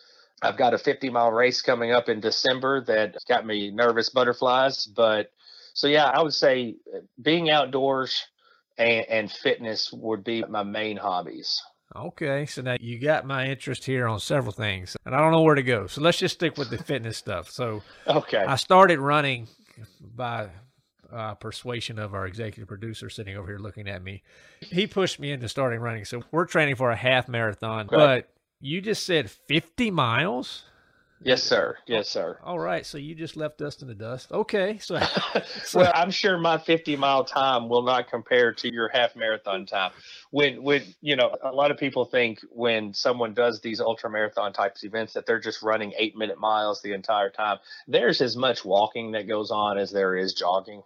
I've 0.42 0.56
got 0.56 0.74
a 0.74 0.78
50 0.78 1.10
mile 1.10 1.30
race 1.30 1.62
coming 1.62 1.92
up 1.92 2.08
in 2.08 2.20
December 2.20 2.84
that 2.84 3.16
got 3.28 3.46
me 3.46 3.70
nervous 3.70 4.10
butterflies, 4.10 4.86
but 4.86 5.30
so 5.74 5.88
yeah, 5.88 6.06
I 6.06 6.22
would 6.22 6.32
say 6.32 6.76
uh, 6.94 7.00
being 7.20 7.50
outdoors 7.50 8.26
and, 8.78 9.06
and 9.08 9.30
fitness 9.30 9.92
would 9.92 10.24
be 10.24 10.42
my 10.44 10.62
main 10.62 10.96
hobbies. 10.96 11.60
Okay, 11.94 12.46
so 12.46 12.62
now 12.62 12.76
you 12.80 12.98
got 12.98 13.24
my 13.26 13.46
interest 13.46 13.84
here 13.84 14.08
on 14.08 14.18
several 14.18 14.52
things, 14.52 14.96
and 15.04 15.14
I 15.14 15.20
don't 15.20 15.30
know 15.30 15.42
where 15.42 15.54
to 15.54 15.62
go. 15.62 15.86
So 15.86 16.00
let's 16.00 16.18
just 16.18 16.34
stick 16.34 16.56
with 16.56 16.70
the 16.70 16.78
fitness 16.78 17.18
stuff. 17.18 17.50
So, 17.50 17.82
okay, 18.08 18.38
I 18.38 18.56
started 18.56 18.98
running 18.98 19.46
by 20.00 20.48
uh, 21.12 21.34
persuasion 21.34 21.98
of 21.98 22.14
our 22.14 22.26
executive 22.26 22.66
producer 22.66 23.08
sitting 23.10 23.36
over 23.36 23.46
here 23.46 23.58
looking 23.58 23.88
at 23.88 24.02
me. 24.02 24.22
He 24.60 24.86
pushed 24.86 25.20
me 25.20 25.30
into 25.30 25.48
starting 25.48 25.80
running. 25.80 26.04
So 26.04 26.22
we're 26.32 26.46
training 26.46 26.74
for 26.76 26.90
a 26.90 26.96
half 26.96 27.28
marathon, 27.28 27.86
okay. 27.86 27.96
but 27.96 28.28
you 28.60 28.80
just 28.80 29.04
said 29.04 29.30
50 29.30 29.90
miles. 29.90 30.64
Yes, 31.22 31.42
sir. 31.42 31.78
Yes, 31.86 32.08
sir. 32.08 32.38
All 32.42 32.58
right. 32.58 32.84
So 32.84 32.98
you 32.98 33.14
just 33.14 33.36
left 33.36 33.62
us 33.62 33.80
in 33.80 33.88
the 33.88 33.94
dust. 33.94 34.30
Okay. 34.30 34.78
So, 34.78 35.00
so 35.64 35.80
well, 35.80 35.92
I'm 35.94 36.10
sure 36.10 36.36
my 36.38 36.58
50 36.58 36.96
mile 36.96 37.24
time 37.24 37.68
will 37.68 37.82
not 37.82 38.10
compare 38.10 38.52
to 38.52 38.72
your 38.72 38.88
half 38.88 39.16
marathon 39.16 39.64
time. 39.64 39.92
When, 40.30 40.62
when 40.62 40.82
you 41.00 41.16
know, 41.16 41.34
a 41.42 41.52
lot 41.52 41.70
of 41.70 41.78
people 41.78 42.04
think 42.04 42.40
when 42.50 42.92
someone 42.92 43.32
does 43.32 43.60
these 43.60 43.80
ultra 43.80 44.10
marathon 44.10 44.52
types 44.52 44.84
events 44.84 45.14
that 45.14 45.24
they're 45.24 45.40
just 45.40 45.62
running 45.62 45.92
eight 45.98 46.16
minute 46.16 46.38
miles 46.38 46.82
the 46.82 46.92
entire 46.92 47.30
time. 47.30 47.58
There's 47.88 48.20
as 48.20 48.36
much 48.36 48.64
walking 48.64 49.12
that 49.12 49.26
goes 49.26 49.50
on 49.50 49.78
as 49.78 49.90
there 49.92 50.16
is 50.16 50.34
jogging. 50.34 50.82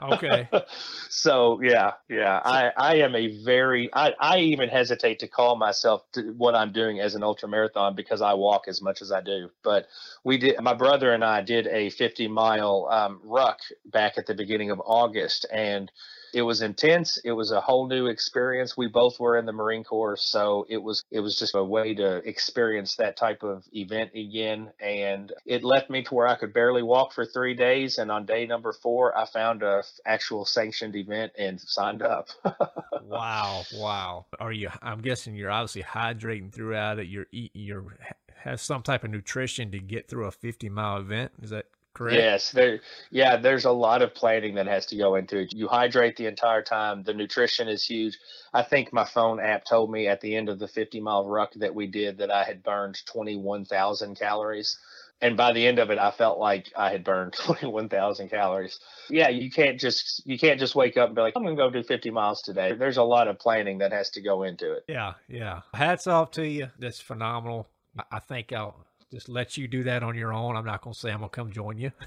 Okay. 0.00 0.48
so 1.08 1.60
yeah, 1.62 1.92
yeah. 2.08 2.40
I, 2.44 2.70
I 2.76 2.94
am 2.96 3.14
a 3.14 3.42
very 3.42 3.90
I, 3.92 4.14
I 4.18 4.38
even 4.38 4.68
hesitate 4.68 5.18
to 5.20 5.28
call 5.28 5.56
myself 5.56 6.02
to 6.12 6.32
what 6.36 6.54
I'm 6.54 6.72
doing 6.72 7.00
as 7.00 7.14
an 7.14 7.22
ultra 7.22 7.48
marathon 7.48 7.94
because 7.94 8.22
I 8.22 8.34
walk 8.34 8.68
as 8.68 8.80
much 8.80 9.02
as 9.02 9.10
I 9.10 9.20
do. 9.20 9.50
But 9.62 9.86
we 10.24 10.38
did 10.38 10.60
my 10.60 10.74
brother 10.74 11.12
and 11.12 11.24
I 11.24 11.40
did 11.42 11.66
a 11.66 11.90
50 11.90 12.28
mile 12.28 12.88
um, 12.90 13.20
ruck 13.24 13.58
back 13.86 14.18
at 14.18 14.26
the 14.26 14.34
beginning 14.34 14.70
of 14.70 14.80
August 14.84 15.46
and 15.52 15.90
it 16.32 16.42
was 16.42 16.62
intense. 16.62 17.18
It 17.24 17.32
was 17.32 17.50
a 17.50 17.60
whole 17.60 17.88
new 17.88 18.06
experience. 18.06 18.76
We 18.76 18.88
both 18.88 19.18
were 19.18 19.36
in 19.36 19.46
the 19.46 19.52
marine 19.52 19.84
corps 19.84 20.16
so 20.16 20.66
it 20.68 20.82
was 20.82 21.04
it 21.10 21.20
was 21.20 21.38
just 21.38 21.54
a 21.54 21.64
way 21.64 21.94
to 21.94 22.16
experience 22.28 22.96
that 22.96 23.16
type 23.16 23.42
of 23.42 23.64
event 23.72 24.10
again. 24.14 24.70
And 24.80 25.32
it 25.46 25.64
left 25.64 25.90
me 25.90 26.02
to 26.04 26.14
where 26.14 26.26
i 26.26 26.36
could 26.36 26.52
barely 26.52 26.82
walk 26.82 27.12
for 27.12 27.24
three 27.24 27.54
days. 27.54 27.98
And 27.98 28.10
on 28.10 28.26
day 28.26 28.46
number 28.46 28.72
four 28.72 29.16
i 29.16 29.26
found 29.26 29.62
a 29.62 29.82
actual 30.04 30.44
sanctioned 30.44 30.96
event 30.96 31.32
and 31.38 31.60
signed 31.60 32.02
up. 32.02 32.28
Wow 33.00 33.62
wow. 33.74 34.26
Are 34.38 34.52
you 34.52 34.68
i'm 34.82 35.00
guessing 35.00 35.34
you're 35.34 35.50
obviously 35.50 35.82
hydrating 35.82 36.52
throughout 36.52 36.98
it. 36.98 37.06
You're 37.06 37.26
eating. 37.32 37.62
you're 37.62 37.84
have 38.38 38.60
some 38.60 38.82
type 38.82 39.04
of 39.04 39.10
nutrition 39.10 39.70
to 39.72 39.78
get 39.78 40.08
through 40.08 40.26
a 40.26 40.30
50 40.30 40.68
mile 40.68 40.98
event. 40.98 41.32
Is 41.42 41.50
that 41.50 41.66
correct? 41.98 42.16
Yes, 42.16 42.50
there. 42.52 42.80
Yeah, 43.10 43.36
there's 43.36 43.64
a 43.64 43.72
lot 43.72 44.02
of 44.02 44.14
planning 44.14 44.54
that 44.54 44.66
has 44.66 44.86
to 44.86 44.96
go 44.96 45.16
into 45.16 45.38
it. 45.38 45.52
You 45.52 45.68
hydrate 45.68 46.16
the 46.16 46.26
entire 46.26 46.62
time. 46.62 47.02
The 47.02 47.12
nutrition 47.14 47.68
is 47.68 47.84
huge. 47.84 48.16
I 48.54 48.62
think 48.62 48.92
my 48.92 49.04
phone 49.04 49.40
app 49.40 49.64
told 49.64 49.90
me 49.90 50.06
at 50.08 50.20
the 50.20 50.34
end 50.36 50.48
of 50.48 50.58
the 50.58 50.68
50 50.68 51.00
mile 51.00 51.28
ruck 51.28 51.52
that 51.56 51.74
we 51.74 51.86
did 51.86 52.18
that 52.18 52.30
I 52.30 52.44
had 52.44 52.62
burned 52.62 52.98
21,000 53.06 54.16
calories. 54.18 54.78
and 55.20 55.36
by 55.36 55.52
the 55.52 55.66
end 55.66 55.80
of 55.80 55.90
it 55.90 55.98
i 55.98 56.12
felt 56.12 56.38
like 56.38 56.70
i 56.76 56.90
had 56.90 57.02
burned 57.02 57.32
21000 57.46 58.28
calories 58.30 58.78
yeah 59.10 59.28
you 59.28 59.50
can't 59.50 59.80
just 59.80 60.22
you 60.24 60.38
can't 60.38 60.60
just 60.60 60.76
wake 60.76 60.96
up 60.96 61.08
and 61.08 61.16
be 61.16 61.22
like 61.22 61.34
i'm 61.36 61.42
gonna 61.42 61.56
go 61.56 61.68
do 61.70 61.82
50 61.82 62.10
miles 62.12 62.40
today 62.42 62.72
there's 62.72 62.98
a 62.98 63.02
lot 63.02 63.26
of 63.26 63.36
planning 63.36 63.78
that 63.78 63.92
has 63.92 64.10
to 64.10 64.20
go 64.20 64.44
into 64.44 64.72
it 64.72 64.84
yeah 64.88 65.14
yeah 65.28 65.62
hats 65.74 66.06
off 66.06 66.30
to 66.32 66.46
you 66.46 66.68
that's 66.78 67.00
phenomenal 67.00 67.66
i 68.12 68.20
think 68.20 68.52
i'll 68.52 68.76
just 69.10 69.28
let 69.28 69.56
you 69.56 69.68
do 69.68 69.82
that 69.84 70.02
on 70.02 70.14
your 70.14 70.32
own 70.32 70.56
i'm 70.56 70.64
not 70.64 70.82
gonna 70.82 70.94
say 70.94 71.10
i'm 71.10 71.18
gonna 71.18 71.28
come 71.28 71.50
join 71.50 71.78
you 71.78 71.92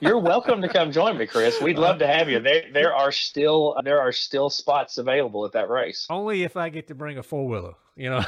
You're 0.00 0.18
welcome 0.18 0.62
to 0.62 0.68
come 0.68 0.92
join 0.92 1.18
me, 1.18 1.26
Chris. 1.26 1.60
We'd 1.60 1.78
love 1.78 1.98
to 1.98 2.06
have 2.06 2.28
you. 2.28 2.40
There, 2.40 2.64
there 2.72 2.94
are 2.94 3.10
still 3.10 3.76
there 3.84 4.00
are 4.00 4.12
still 4.12 4.50
spots 4.50 4.98
available 4.98 5.44
at 5.44 5.52
that 5.52 5.68
race. 5.68 6.06
Only 6.10 6.44
if 6.44 6.56
I 6.56 6.68
get 6.68 6.88
to 6.88 6.94
bring 6.94 7.18
a 7.18 7.22
four 7.22 7.48
wheeler, 7.48 7.74
you 7.96 8.10
know. 8.10 8.18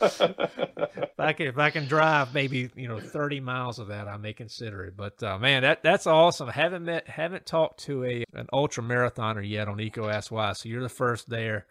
if 0.00 1.18
I 1.18 1.32
can 1.32 1.46
if 1.46 1.58
I 1.58 1.70
can 1.70 1.86
drive 1.86 2.32
maybe 2.32 2.70
you 2.74 2.88
know 2.88 3.00
30 3.00 3.40
miles 3.40 3.78
of 3.78 3.88
that, 3.88 4.08
I 4.08 4.16
may 4.16 4.32
consider 4.32 4.84
it. 4.84 4.96
But 4.96 5.22
uh, 5.22 5.38
man, 5.38 5.62
that 5.62 5.82
that's 5.82 6.06
awesome. 6.06 6.48
Haven't 6.48 6.84
met 6.84 7.08
haven't 7.08 7.44
talked 7.44 7.80
to 7.84 8.04
a 8.04 8.24
an 8.34 8.46
ultra 8.52 8.82
marathoner 8.82 9.46
yet 9.46 9.68
on 9.68 9.78
EECO 9.78 10.12
Ask 10.12 10.32
Why, 10.32 10.52
so 10.52 10.68
you're 10.68 10.82
the 10.82 10.88
first 10.88 11.28
there 11.28 11.66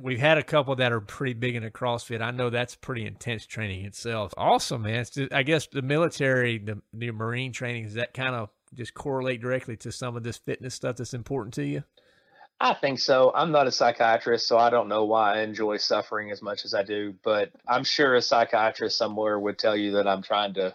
we've 0.00 0.18
had 0.18 0.38
a 0.38 0.42
couple 0.42 0.76
that 0.76 0.92
are 0.92 1.00
pretty 1.00 1.34
big 1.34 1.56
into 1.56 1.70
CrossFit. 1.70 2.20
I 2.20 2.30
know 2.30 2.50
that's 2.50 2.74
pretty 2.74 3.06
intense 3.06 3.46
training 3.46 3.84
itself. 3.84 4.32
Awesome, 4.36 4.82
man. 4.82 5.04
Just, 5.04 5.32
I 5.32 5.42
guess 5.42 5.66
the 5.66 5.82
military, 5.82 6.58
the, 6.58 6.80
the 6.92 7.10
Marine 7.10 7.52
training, 7.52 7.84
does 7.84 7.94
that 7.94 8.14
kind 8.14 8.34
of 8.34 8.50
just 8.74 8.94
correlate 8.94 9.40
directly 9.40 9.76
to 9.78 9.92
some 9.92 10.16
of 10.16 10.22
this 10.22 10.36
fitness 10.36 10.74
stuff 10.74 10.96
that's 10.96 11.14
important 11.14 11.54
to 11.54 11.64
you? 11.64 11.84
I 12.60 12.74
think 12.74 13.00
so. 13.00 13.32
I'm 13.34 13.50
not 13.50 13.66
a 13.66 13.72
psychiatrist, 13.72 14.46
so 14.46 14.56
I 14.56 14.70
don't 14.70 14.88
know 14.88 15.04
why 15.04 15.38
I 15.38 15.42
enjoy 15.42 15.78
suffering 15.78 16.30
as 16.30 16.42
much 16.42 16.64
as 16.64 16.74
I 16.74 16.84
do, 16.84 17.14
but 17.24 17.50
I'm 17.66 17.82
sure 17.82 18.14
a 18.14 18.22
psychiatrist 18.22 18.96
somewhere 18.96 19.38
would 19.38 19.58
tell 19.58 19.76
you 19.76 19.92
that 19.92 20.06
I'm 20.06 20.22
trying 20.22 20.54
to 20.54 20.74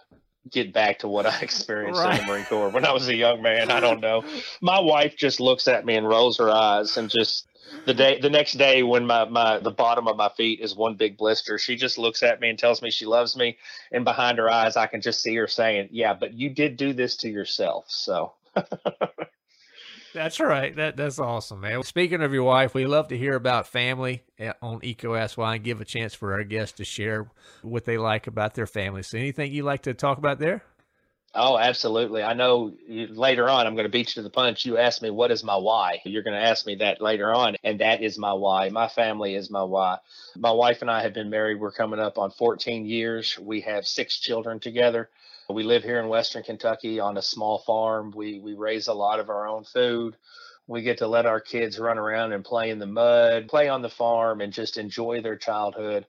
get 0.52 0.74
back 0.74 1.00
to 1.00 1.08
what 1.08 1.26
I 1.26 1.40
experienced 1.42 2.02
right. 2.02 2.20
in 2.20 2.26
the 2.26 2.32
Marine 2.32 2.46
Corps 2.46 2.70
when 2.70 2.86
I 2.86 2.92
was 2.92 3.08
a 3.08 3.16
young 3.16 3.42
man. 3.42 3.72
I 3.72 3.80
don't 3.80 4.02
know. 4.02 4.24
My 4.62 4.80
wife 4.80 5.16
just 5.16 5.40
looks 5.40 5.68
at 5.68 5.86
me 5.86 5.96
and 5.96 6.08
rolls 6.08 6.38
her 6.38 6.50
eyes 6.50 6.98
and 6.98 7.10
just 7.10 7.48
the 7.86 7.94
day 7.94 8.20
the 8.20 8.30
next 8.30 8.54
day 8.54 8.84
when 8.84 9.06
my, 9.06 9.26
my 9.26 9.60
the 9.60 9.72
bottom 9.72 10.08
of 10.08 10.16
my 10.16 10.30
feet 10.30 10.60
is 10.62 10.76
one 10.76 10.96
big 10.96 11.18
blister 11.18 11.58
she 11.58 11.76
just 11.76 11.98
looks 11.98 12.24
at 12.24 12.40
me 12.40 12.50
and 12.50 12.58
tells 12.58 12.82
me 12.82 12.90
she 12.90 13.06
loves 13.06 13.36
me 13.36 13.58
and 13.92 14.06
behind 14.06 14.38
her 14.38 14.50
eyes 14.50 14.78
i 14.78 14.88
can 14.88 15.02
just 15.02 15.22
see 15.22 15.36
her 15.36 15.48
saying 15.48 15.90
yeah 15.92 16.14
but 16.14 16.34
you 16.34 16.50
did 16.50 16.78
do 16.78 16.94
this 16.94 17.18
to 17.18 17.30
yourself 17.30 17.86
so 17.90 18.34
that's 20.14 20.40
right 20.40 20.76
that 20.76 20.96
that's 20.98 21.20
awesome 21.20 21.62
man 21.62 21.84
speaking 21.84 22.22
of 22.22 22.34
your 22.34 22.44
wife 22.44 22.74
we 22.74 22.86
love 22.86 23.08
to 23.08 23.18
hear 23.18 23.36
about 23.36 23.68
family 23.68 24.24
eh, 24.40 24.54
on 24.62 24.80
EECO 24.82 25.38
why 25.38 25.56
and 25.56 25.64
give 25.64 25.82
a 25.82 25.86
chance 25.86 26.14
for 26.14 26.34
our 26.34 26.44
guests 26.44 26.78
to 26.78 26.86
share 26.86 27.30
what 27.62 27.86
they 27.86 27.98
like 27.98 28.28
about 28.28 28.54
their 28.56 28.68
family 28.68 29.04
so 29.04 29.18
anything 29.18 29.52
you 29.52 29.64
like 29.64 29.84
to 29.84 29.94
talk 29.94 30.18
about 30.18 30.40
there 30.40 30.64
Oh, 31.40 31.56
absolutely. 31.58 32.24
I 32.24 32.34
know 32.34 32.74
you, 32.88 33.08
later 33.08 33.48
on 33.48 33.68
I'm 33.68 33.76
going 33.76 33.86
to 33.86 33.92
beat 33.92 34.10
you 34.10 34.14
to 34.16 34.22
the 34.24 34.30
punch. 34.30 34.66
You 34.66 34.78
asked 34.78 35.04
me, 35.04 35.12
what 35.12 35.30
is 35.30 35.44
my 35.44 35.56
why? 35.56 36.02
You're 36.04 36.24
going 36.24 36.36
to 36.36 36.42
ask 36.42 36.66
me 36.66 36.76
that 36.76 37.00
later 37.00 37.32
on. 37.32 37.58
And 37.64 37.80
that 37.80 38.02
is 38.02 38.18
my 38.18 38.34
why. 38.34 38.70
My 38.70 38.88
family 38.88 39.36
is 39.36 39.52
my 39.52 39.62
why. 39.62 40.00
My 40.36 40.52
wife 40.52 40.82
and 40.82 40.90
I 40.90 41.04
have 41.04 41.14
been 41.14 41.30
married. 41.30 41.60
We're 41.60 41.72
coming 41.72 42.00
up 42.00 42.18
on 42.18 42.32
14 42.32 42.88
years. 42.88 43.38
We 43.38 43.62
have 43.62 43.86
six 43.86 44.18
children 44.18 44.60
together. 44.60 45.10
We 45.50 45.64
live 45.64 45.82
here 45.82 46.02
in 46.02 46.10
Western 46.10 46.44
Kentucky 46.44 47.00
on 47.00 47.16
a 47.16 47.22
small 47.22 47.60
farm. 47.60 48.12
We, 48.14 48.42
we 48.42 48.54
raise 48.54 48.90
a 48.90 48.94
lot 48.94 49.22
of 49.22 49.30
our 49.30 49.48
own 49.48 49.64
food. 49.64 50.18
We 50.68 50.82
get 50.82 50.98
to 50.98 51.08
let 51.08 51.26
our 51.26 51.40
kids 51.40 51.80
run 51.80 51.98
around 51.98 52.34
and 52.34 52.44
play 52.44 52.70
in 52.70 52.80
the 52.80 52.86
mud, 52.86 53.48
play 53.48 53.70
on 53.70 53.82
the 53.82 53.90
farm, 53.90 54.42
and 54.42 54.52
just 54.52 54.76
enjoy 54.76 55.22
their 55.22 55.38
childhood. 55.38 56.06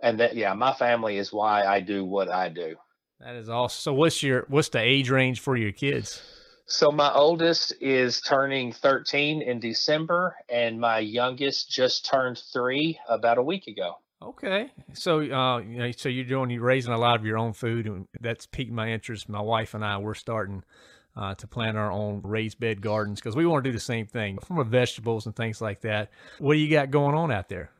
And 0.00 0.18
that, 0.20 0.34
yeah, 0.34 0.54
my 0.54 0.72
family 0.72 1.18
is 1.18 1.30
why 1.30 1.66
I 1.66 1.80
do 1.80 2.02
what 2.02 2.30
I 2.30 2.48
do. 2.48 2.76
That 3.20 3.34
is 3.34 3.50
awesome. 3.50 3.78
So 3.78 3.92
what's 3.92 4.22
your 4.22 4.46
what's 4.48 4.70
the 4.70 4.80
age 4.80 5.10
range 5.10 5.40
for 5.40 5.54
your 5.54 5.72
kids? 5.72 6.22
So 6.64 6.90
my 6.90 7.12
oldest 7.12 7.74
is 7.82 8.22
turning 8.22 8.72
13 8.72 9.42
in 9.42 9.60
December, 9.60 10.34
and 10.48 10.80
my 10.80 11.00
youngest 11.00 11.70
just 11.70 12.06
turned 12.06 12.40
three 12.54 12.98
about 13.06 13.36
a 13.36 13.42
week 13.42 13.66
ago. 13.66 13.96
Okay, 14.20 14.72
so 14.94 15.20
uh, 15.20 15.58
you 15.58 15.78
know, 15.78 15.92
so 15.92 16.08
you're 16.08 16.24
doing 16.24 16.50
you're 16.50 16.62
raising 16.62 16.92
a 16.92 16.98
lot 16.98 17.20
of 17.20 17.24
your 17.24 17.38
own 17.38 17.52
food, 17.52 17.86
and 17.86 18.08
that's 18.20 18.46
piqued 18.46 18.72
my 18.72 18.90
interest. 18.90 19.28
My 19.28 19.40
wife 19.40 19.74
and 19.74 19.84
I 19.84 19.96
we're 19.98 20.14
starting 20.14 20.64
uh, 21.16 21.36
to 21.36 21.46
plant 21.46 21.76
our 21.76 21.92
own 21.92 22.20
raised 22.24 22.58
bed 22.58 22.80
gardens 22.80 23.20
because 23.20 23.36
we 23.36 23.46
want 23.46 23.62
to 23.62 23.70
do 23.70 23.72
the 23.72 23.80
same 23.80 24.06
thing 24.06 24.38
from 24.38 24.68
vegetables 24.68 25.26
and 25.26 25.36
things 25.36 25.60
like 25.60 25.82
that. 25.82 26.10
What 26.38 26.54
do 26.54 26.58
you 26.58 26.68
got 26.68 26.90
going 26.90 27.14
on 27.14 27.30
out 27.30 27.48
there? 27.48 27.70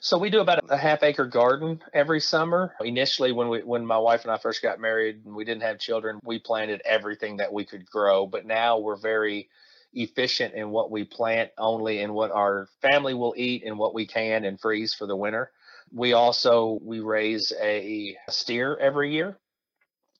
So 0.00 0.18
we 0.18 0.30
do 0.30 0.40
about 0.40 0.60
a 0.68 0.76
half 0.76 1.04
acre 1.04 1.26
garden 1.26 1.80
every 1.92 2.20
summer. 2.20 2.74
Initially, 2.80 3.30
when 3.30 3.48
we 3.48 3.62
when 3.62 3.86
my 3.86 3.98
wife 3.98 4.22
and 4.22 4.32
I 4.32 4.38
first 4.38 4.62
got 4.62 4.80
married 4.80 5.24
and 5.24 5.34
we 5.34 5.44
didn't 5.44 5.62
have 5.62 5.78
children, 5.78 6.18
we 6.24 6.40
planted 6.40 6.82
everything 6.84 7.36
that 7.36 7.52
we 7.52 7.64
could 7.64 7.86
grow. 7.88 8.26
But 8.26 8.46
now 8.46 8.78
we're 8.78 8.96
very 8.96 9.48
efficient 9.92 10.54
in 10.54 10.70
what 10.70 10.90
we 10.90 11.04
plant, 11.04 11.50
only 11.56 12.00
in 12.00 12.12
what 12.14 12.32
our 12.32 12.68
family 12.82 13.14
will 13.14 13.34
eat 13.36 13.62
and 13.64 13.78
what 13.78 13.94
we 13.94 14.06
can 14.06 14.44
and 14.44 14.60
freeze 14.60 14.92
for 14.92 15.06
the 15.06 15.16
winter. 15.16 15.52
We 15.94 16.12
also 16.12 16.78
we 16.82 17.00
raise 17.00 17.52
a 17.60 18.16
steer 18.28 18.76
every 18.76 19.12
year 19.12 19.38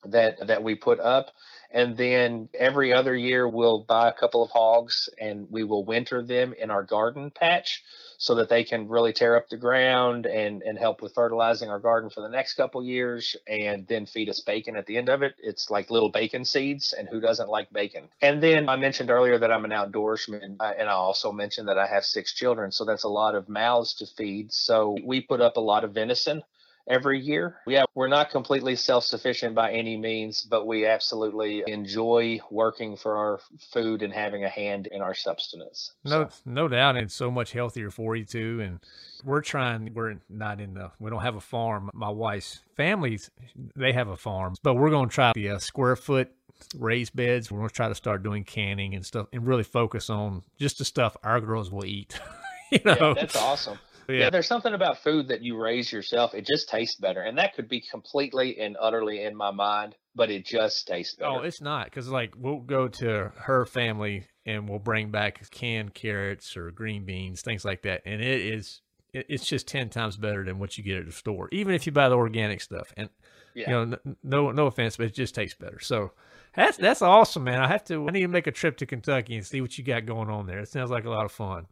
that 0.05 0.47
that 0.47 0.63
we 0.63 0.75
put 0.75 0.99
up 0.99 1.27
and 1.71 1.97
then 1.97 2.49
every 2.53 2.93
other 2.93 3.15
year 3.15 3.47
we'll 3.47 3.79
buy 3.79 4.09
a 4.09 4.13
couple 4.13 4.43
of 4.43 4.51
hogs 4.51 5.09
and 5.19 5.47
we 5.49 5.63
will 5.63 5.83
winter 5.83 6.21
them 6.21 6.53
in 6.53 6.71
our 6.71 6.83
garden 6.83 7.31
patch 7.31 7.83
so 8.17 8.35
that 8.35 8.49
they 8.49 8.63
can 8.63 8.87
really 8.87 9.11
tear 9.11 9.35
up 9.35 9.49
the 9.49 9.57
ground 9.57 10.25
and 10.25 10.61
and 10.63 10.77
help 10.77 11.01
with 11.01 11.13
fertilizing 11.13 11.69
our 11.69 11.79
garden 11.79 12.09
for 12.09 12.21
the 12.21 12.29
next 12.29 12.53
couple 12.53 12.83
years 12.83 13.35
and 13.47 13.87
then 13.87 14.05
feed 14.05 14.29
us 14.29 14.39
bacon 14.39 14.75
at 14.75 14.85
the 14.85 14.97
end 14.97 15.09
of 15.09 15.21
it. 15.21 15.35
It's 15.41 15.69
like 15.69 15.89
little 15.89 16.09
bacon 16.09 16.45
seeds 16.45 16.93
and 16.93 17.07
who 17.09 17.19
doesn't 17.19 17.49
like 17.49 17.71
bacon? 17.73 18.07
And 18.21 18.41
then 18.41 18.69
i 18.69 18.75
mentioned 18.75 19.09
earlier 19.09 19.37
that 19.37 19.51
i'm 19.51 19.65
an 19.65 19.71
outdoorsman 19.71 20.57
uh, 20.59 20.73
and 20.77 20.87
i 20.89 20.93
also 20.93 21.31
mentioned 21.31 21.67
that 21.67 21.77
i 21.77 21.87
have 21.87 22.05
six 22.05 22.33
children 22.33 22.71
so 22.71 22.85
that's 22.85 23.03
a 23.03 23.09
lot 23.09 23.35
of 23.35 23.49
mouths 23.49 23.93
to 23.95 24.05
feed. 24.05 24.53
So 24.53 24.97
we 25.03 25.21
put 25.21 25.41
up 25.41 25.57
a 25.57 25.61
lot 25.61 25.83
of 25.83 25.93
venison 25.93 26.43
every 26.87 27.19
year. 27.19 27.57
Yeah, 27.67 27.85
we're 27.95 28.07
not 28.07 28.29
completely 28.29 28.75
self 28.75 29.03
sufficient 29.03 29.55
by 29.55 29.71
any 29.71 29.97
means, 29.97 30.41
but 30.43 30.67
we 30.67 30.85
absolutely 30.85 31.63
enjoy 31.67 32.39
working 32.51 32.95
for 32.95 33.17
our 33.17 33.39
food 33.71 34.01
and 34.01 34.13
having 34.13 34.43
a 34.43 34.49
hand 34.49 34.87
in 34.87 35.01
our 35.01 35.13
substance. 35.13 35.93
No, 36.03 36.29
so. 36.29 36.35
no 36.45 36.67
doubt. 36.67 36.97
It's 36.97 37.13
so 37.13 37.31
much 37.31 37.51
healthier 37.51 37.91
for 37.91 38.15
you 38.15 38.25
too. 38.25 38.61
And 38.61 38.79
we're 39.23 39.41
trying, 39.41 39.93
we're 39.93 40.17
not 40.29 40.61
in 40.61 40.73
the, 40.73 40.91
we 40.99 41.09
don't 41.09 41.21
have 41.21 41.35
a 41.35 41.41
farm. 41.41 41.89
My 41.93 42.09
wife's 42.09 42.61
families, 42.75 43.29
they 43.75 43.93
have 43.93 44.07
a 44.07 44.17
farm, 44.17 44.55
but 44.63 44.75
we're 44.75 44.89
going 44.89 45.09
to 45.09 45.13
try 45.13 45.31
the 45.33 45.49
uh, 45.49 45.59
square 45.59 45.95
foot 45.95 46.31
raised 46.77 47.15
beds. 47.15 47.51
We're 47.51 47.59
going 47.59 47.69
to 47.69 47.75
try 47.75 47.89
to 47.89 47.95
start 47.95 48.23
doing 48.23 48.43
canning 48.43 48.95
and 48.95 49.05
stuff 49.05 49.27
and 49.33 49.45
really 49.45 49.63
focus 49.63 50.09
on 50.09 50.43
just 50.57 50.77
the 50.77 50.85
stuff 50.85 51.17
our 51.23 51.41
girls 51.41 51.71
will 51.71 51.85
eat. 51.85 52.19
you 52.71 52.79
know, 52.85 52.95
yeah, 52.99 53.13
that's 53.13 53.35
awesome. 53.35 53.79
Yeah. 54.07 54.15
yeah. 54.15 54.29
there's 54.29 54.47
something 54.47 54.73
about 54.73 54.99
food 55.03 55.27
that 55.29 55.41
you 55.41 55.57
raise 55.57 55.91
yourself. 55.91 56.33
It 56.33 56.45
just 56.45 56.69
tastes 56.69 56.95
better, 56.95 57.21
and 57.21 57.37
that 57.37 57.55
could 57.55 57.67
be 57.67 57.81
completely 57.81 58.59
and 58.59 58.77
utterly 58.79 59.23
in 59.23 59.35
my 59.35 59.51
mind, 59.51 59.95
but 60.15 60.29
it 60.29 60.45
just 60.45 60.87
tastes 60.87 61.15
oh, 61.19 61.23
better. 61.23 61.41
Oh, 61.41 61.43
it's 61.43 61.61
not 61.61 61.85
because 61.85 62.09
like 62.09 62.33
we'll 62.37 62.59
go 62.59 62.87
to 62.87 63.31
her 63.35 63.65
family 63.65 64.27
and 64.45 64.69
we'll 64.69 64.79
bring 64.79 65.09
back 65.09 65.49
canned 65.51 65.93
carrots 65.93 66.55
or 66.55 66.71
green 66.71 67.05
beans, 67.05 67.41
things 67.41 67.65
like 67.65 67.83
that, 67.83 68.01
and 68.05 68.21
it 68.21 68.41
is 68.41 68.81
it's 69.13 69.45
just 69.45 69.67
ten 69.67 69.89
times 69.89 70.17
better 70.17 70.43
than 70.43 70.59
what 70.59 70.77
you 70.77 70.83
get 70.83 70.97
at 70.97 71.05
the 71.05 71.11
store, 71.11 71.49
even 71.51 71.73
if 71.73 71.85
you 71.85 71.91
buy 71.91 72.09
the 72.09 72.15
organic 72.15 72.61
stuff. 72.61 72.93
And 72.97 73.09
yeah. 73.53 73.69
you 73.69 73.85
know, 73.85 74.15
no 74.23 74.51
no 74.51 74.67
offense, 74.67 74.97
but 74.97 75.07
it 75.07 75.13
just 75.13 75.35
tastes 75.35 75.57
better. 75.57 75.79
So. 75.79 76.11
That's 76.57 76.77
that's 76.77 77.01
awesome, 77.01 77.43
man. 77.43 77.59
I 77.59 77.67
have 77.67 77.83
to. 77.85 78.07
I 78.07 78.11
need 78.11 78.21
to 78.21 78.29
make 78.29 78.47
a 78.47 78.51
trip 78.51 78.77
to 78.77 78.85
Kentucky 78.85 79.35
and 79.35 79.45
see 79.45 79.59
what 79.59 79.77
you 79.77 79.83
got 79.83 80.05
going 80.05 80.29
on 80.29 80.47
there. 80.47 80.59
It 80.59 80.69
sounds 80.69 80.89
like 80.89 81.03
a 81.03 81.09
lot 81.09 81.25
of 81.25 81.33
fun. 81.33 81.67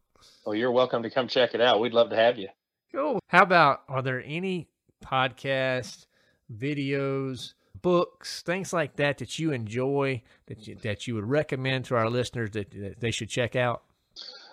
Well, 0.45 0.55
you're 0.55 0.71
welcome 0.71 1.03
to 1.03 1.09
come 1.09 1.27
check 1.27 1.53
it 1.53 1.61
out. 1.61 1.79
We'd 1.79 1.93
love 1.93 2.09
to 2.09 2.15
have 2.15 2.37
you. 2.37 2.49
Cool. 2.93 3.19
How 3.27 3.43
about 3.43 3.83
are 3.87 4.01
there 4.01 4.23
any 4.25 4.67
podcasts, 5.03 6.05
videos, 6.55 7.53
books, 7.81 8.41
things 8.41 8.73
like 8.73 8.95
that 8.97 9.17
that 9.19 9.39
you 9.39 9.51
enjoy 9.51 10.21
that 10.47 10.67
you, 10.67 10.75
that 10.83 11.07
you 11.07 11.15
would 11.15 11.27
recommend 11.27 11.85
to 11.85 11.95
our 11.95 12.09
listeners 12.09 12.51
that, 12.51 12.71
that 12.71 12.99
they 12.99 13.11
should 13.11 13.29
check 13.29 13.55
out? 13.55 13.83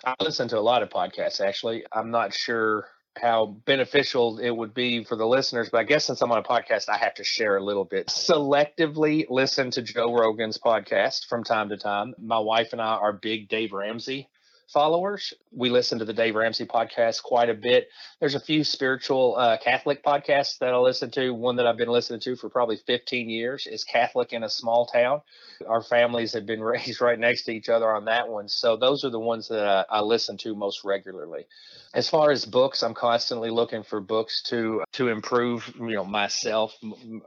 I 0.05 0.15
listen 0.21 0.49
to 0.49 0.59
a 0.59 0.61
lot 0.61 0.83
of 0.83 0.89
podcasts 0.89 1.41
actually. 1.41 1.85
I'm 1.93 2.11
not 2.11 2.33
sure 2.33 2.89
how 3.21 3.57
beneficial 3.67 4.39
it 4.39 4.51
would 4.51 4.73
be 4.73 5.05
for 5.05 5.17
the 5.17 5.27
listeners, 5.27 5.69
but 5.71 5.79
I 5.79 5.85
guess 5.85 6.07
since 6.07 6.23
I'm 6.23 6.31
on 6.33 6.39
a 6.39 6.43
podcast, 6.43 6.89
I 6.89 6.97
have 6.97 7.15
to 7.15 7.25
share 7.25 7.57
a 7.57 7.63
little 7.63 7.85
bit. 7.85 8.07
Selectively 8.07 9.27
listen 9.29 9.71
to 9.73 9.83
Joe 9.83 10.15
Rogan's 10.15 10.59
podcast 10.59 11.27
from 11.27 11.45
time 11.45 11.69
to 11.71 11.77
time. 11.77 12.15
My 12.19 12.39
wife 12.39 12.73
and 12.73 12.81
I 12.81 12.95
are 12.95 13.13
big 13.13 13.49
Dave 13.49 13.73
Ramsey 13.73 14.29
followers. 14.73 15.35
We 15.53 15.71
listen 15.71 15.99
to 15.99 16.05
the 16.05 16.13
Dave 16.13 16.35
Ramsey 16.35 16.67
podcast 16.67 17.23
quite 17.23 17.51
a 17.51 17.55
bit. 17.55 17.89
There's 18.21 18.35
a 18.35 18.41
few 18.41 18.65
spiritual 18.65 19.37
uh, 19.37 19.59
Catholic 19.59 20.05
podcasts 20.05 20.59
that 20.59 20.73
I 20.73 20.77
listen 20.79 21.11
to. 21.13 21.31
One 21.31 21.57
that 21.57 21.67
I've 21.67 21.77
been 21.77 21.89
listening 21.89 22.21
to 22.21 22.37
for 22.37 22.49
probably 22.49 22.77
15 22.87 23.29
years 23.29 23.67
is 23.67 23.85
Catholic 23.85 24.33
in 24.33 24.45
a 24.45 24.49
Small 24.49 24.87
Town. 24.87 25.23
Our 25.67 25.83
families 25.83 26.33
have 26.35 26.47
been 26.47 26.61
raised 26.63 27.01
right 27.01 27.19
next 27.19 27.45
to 27.45 27.53
each 27.53 27.69
other 27.69 27.95
on 27.95 28.05
that 28.07 28.29
one. 28.29 28.49
So 28.49 28.77
those 28.77 29.05
are 29.05 29.11
the 29.11 29.21
ones 29.21 29.49
that 29.49 29.67
I, 29.91 29.99
I 29.99 30.01
listen 30.01 30.37
to 30.39 30.55
most 30.55 30.85
regularly. 30.85 31.47
As 31.93 32.09
far 32.09 32.31
as 32.31 32.45
books, 32.45 32.85
I'm 32.85 32.95
constantly 32.95 33.51
looking 33.51 33.83
for 33.83 34.01
books 34.01 34.43
to 34.45 34.85
to 34.93 35.09
improve, 35.09 35.73
you 35.77 35.97
know, 35.97 36.05
myself. 36.05 36.73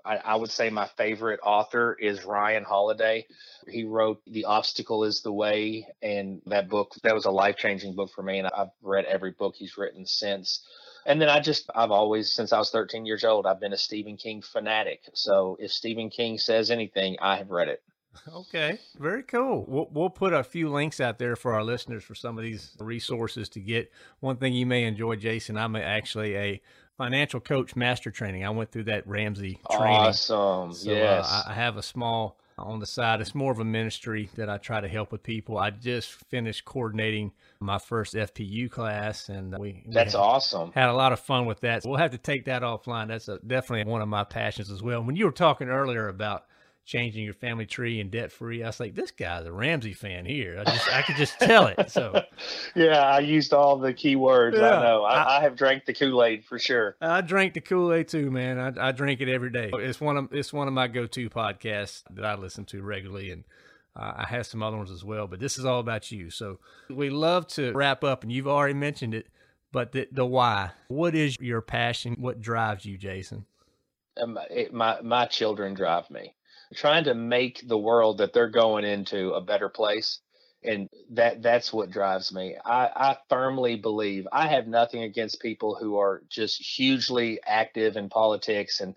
I, 0.05 0.17
I 0.17 0.35
would 0.35 0.51
say 0.51 0.69
my 0.69 0.87
favorite 0.95 1.41
author 1.43 1.97
is 1.99 2.23
Ryan 2.23 2.63
Holiday. 2.63 3.27
He 3.67 3.83
wrote 3.83 4.21
The 4.25 4.45
Obstacle 4.45 5.03
is 5.03 5.21
the 5.21 5.33
Way, 5.33 5.87
and 6.01 6.41
that 6.45 6.69
book 6.69 6.95
that 7.03 7.13
was 7.13 7.25
a 7.25 7.31
life 7.33 7.57
changing 7.57 7.95
book 7.95 8.11
for 8.13 8.23
me, 8.23 8.39
and 8.39 8.47
I've 8.47 8.69
read 8.81 9.05
every 9.05 9.31
book 9.31 9.55
he's 9.55 9.77
written 9.77 10.05
since. 10.05 10.61
And 11.05 11.21
then 11.21 11.29
I 11.29 11.39
just, 11.39 11.69
I've 11.75 11.91
always, 11.91 12.33
since 12.33 12.53
I 12.53 12.59
was 12.59 12.69
13 12.71 13.05
years 13.05 13.23
old, 13.23 13.45
I've 13.45 13.59
been 13.59 13.73
a 13.73 13.77
Stephen 13.77 14.15
King 14.15 14.41
fanatic. 14.41 15.01
So 15.13 15.57
if 15.59 15.71
Stephen 15.71 16.09
King 16.09 16.37
says 16.37 16.71
anything, 16.71 17.17
I 17.21 17.35
have 17.37 17.49
read 17.49 17.67
it. 17.67 17.83
Okay, 18.31 18.79
very 18.99 19.23
cool. 19.23 19.65
We'll, 19.67 19.89
we'll 19.91 20.09
put 20.09 20.33
a 20.33 20.43
few 20.43 20.69
links 20.69 20.99
out 20.99 21.17
there 21.17 21.35
for 21.35 21.53
our 21.53 21.63
listeners 21.63 22.03
for 22.03 22.15
some 22.15 22.37
of 22.37 22.43
these 22.43 22.75
resources 22.79 23.49
to 23.49 23.59
get. 23.59 23.91
One 24.19 24.37
thing 24.37 24.53
you 24.53 24.65
may 24.65 24.83
enjoy, 24.83 25.15
Jason, 25.15 25.57
I'm 25.57 25.75
actually 25.75 26.37
a 26.37 26.61
financial 26.97 27.39
coach 27.39 27.75
master 27.75 28.11
training. 28.11 28.45
I 28.45 28.51
went 28.51 28.71
through 28.71 28.85
that 28.85 29.07
Ramsey 29.07 29.59
training. 29.71 29.97
Awesome. 29.97 30.73
So, 30.73 30.91
yes. 30.91 31.27
Uh, 31.27 31.43
I 31.47 31.53
have 31.53 31.75
a 31.75 31.83
small 31.83 32.37
on 32.57 32.79
the 32.79 32.85
side. 32.85 33.21
It's 33.21 33.35
more 33.35 33.51
of 33.51 33.59
a 33.59 33.65
ministry 33.65 34.29
that 34.35 34.49
I 34.49 34.57
try 34.57 34.81
to 34.81 34.87
help 34.87 35.11
with 35.11 35.23
people. 35.23 35.57
I 35.57 35.71
just 35.71 36.11
finished 36.11 36.65
coordinating 36.65 37.31
my 37.59 37.79
first 37.79 38.13
FPU 38.13 38.69
class, 38.69 39.29
and 39.29 39.57
we, 39.57 39.83
we 39.85 39.93
that's 39.93 40.13
had, 40.13 40.19
awesome. 40.19 40.71
Had 40.73 40.89
a 40.89 40.93
lot 40.93 41.13
of 41.13 41.19
fun 41.19 41.45
with 41.45 41.61
that. 41.61 41.83
So 41.83 41.89
we'll 41.89 41.99
have 41.99 42.11
to 42.11 42.17
take 42.17 42.45
that 42.45 42.61
offline. 42.61 43.07
That's 43.07 43.27
a, 43.27 43.39
definitely 43.39 43.91
one 43.91 44.01
of 44.01 44.07
my 44.07 44.23
passions 44.23 44.69
as 44.69 44.81
well. 44.81 45.03
When 45.03 45.15
you 45.15 45.25
were 45.25 45.31
talking 45.31 45.69
earlier 45.69 46.07
about 46.07 46.45
changing 46.85 47.23
your 47.23 47.33
family 47.33 47.65
tree 47.65 47.99
and 47.99 48.11
debt 48.11 48.31
free. 48.31 48.61
I 48.63 48.67
was 48.67 48.79
like, 48.79 48.95
this 48.95 49.11
guy's 49.11 49.45
a 49.45 49.51
Ramsey 49.51 49.93
fan 49.93 50.25
here. 50.25 50.57
I 50.59 50.63
just 50.69 50.93
I 50.93 51.01
could 51.01 51.15
just 51.15 51.39
tell 51.39 51.67
it. 51.67 51.89
So 51.89 52.23
yeah, 52.75 52.99
I 52.99 53.19
used 53.19 53.53
all 53.53 53.77
the 53.77 53.93
key 53.93 54.15
words. 54.15 54.57
Yeah, 54.57 54.79
I 54.79 54.83
know. 54.83 55.03
I, 55.03 55.37
I, 55.37 55.41
have 55.41 55.55
drank 55.55 55.85
the 55.85 55.93
Kool 55.93 56.23
Aid 56.23 56.43
for 56.45 56.59
sure. 56.59 56.95
I 57.01 57.21
drank 57.21 57.53
the 57.53 57.61
Kool 57.61 57.93
Aid 57.93 58.09
too, 58.09 58.29
man. 58.31 58.59
I, 58.59 58.89
I 58.89 58.91
drink 58.91 59.21
it 59.21 59.29
every 59.29 59.49
day. 59.49 59.71
It's 59.73 60.01
one 60.01 60.17
of 60.17 60.33
it's 60.33 60.51
one 60.51 60.67
of 60.67 60.73
my 60.73 60.87
go 60.87 61.07
to 61.07 61.29
podcasts 61.29 62.03
that 62.11 62.25
I 62.25 62.35
listen 62.35 62.65
to 62.65 62.81
regularly, 62.81 63.31
and 63.31 63.43
uh, 63.95 64.13
I 64.17 64.25
have 64.27 64.45
some 64.45 64.61
other 64.61 64.77
ones 64.77 64.91
as 64.91 65.03
well. 65.03 65.27
But 65.27 65.39
this 65.39 65.57
is 65.57 65.65
all 65.65 65.79
about 65.79 66.11
you. 66.11 66.29
So 66.29 66.59
we 66.89 67.09
love 67.09 67.47
to 67.49 67.71
wrap 67.73 68.03
up, 68.03 68.23
and 68.23 68.31
you've 68.31 68.47
already 68.47 68.73
mentioned 68.73 69.13
it. 69.13 69.27
But 69.71 69.91
the, 69.91 70.07
the 70.11 70.25
why. 70.25 70.71
What 70.87 71.15
is 71.15 71.35
your 71.39 71.61
passion? 71.61 72.17
What 72.19 72.41
drives 72.41 72.85
you, 72.85 72.95
Jason? 72.97 73.45
Um, 74.21 74.37
it, 74.51 74.71
my 74.71 75.01
my 75.01 75.25
children 75.25 75.73
drive 75.73 76.11
me 76.11 76.35
trying 76.73 77.05
to 77.05 77.13
make 77.15 77.67
the 77.67 77.77
world 77.77 78.19
that 78.19 78.33
they're 78.33 78.49
going 78.49 78.85
into 78.85 79.33
a 79.33 79.41
better 79.41 79.69
place. 79.69 80.19
And 80.63 80.89
that 81.11 81.41
that's 81.41 81.73
what 81.73 81.91
drives 81.91 82.33
me. 82.33 82.55
I, 82.65 82.85
I 82.87 83.17
firmly 83.29 83.75
believe 83.75 84.27
i 84.31 84.47
have 84.47 84.67
nothing 84.67 85.03
against 85.03 85.41
people 85.41 85.75
who 85.75 85.97
are 85.97 86.23
just 86.29 86.61
hugely 86.61 87.39
active 87.45 87.97
in 87.97 88.09
politics 88.09 88.79
and 88.79 88.95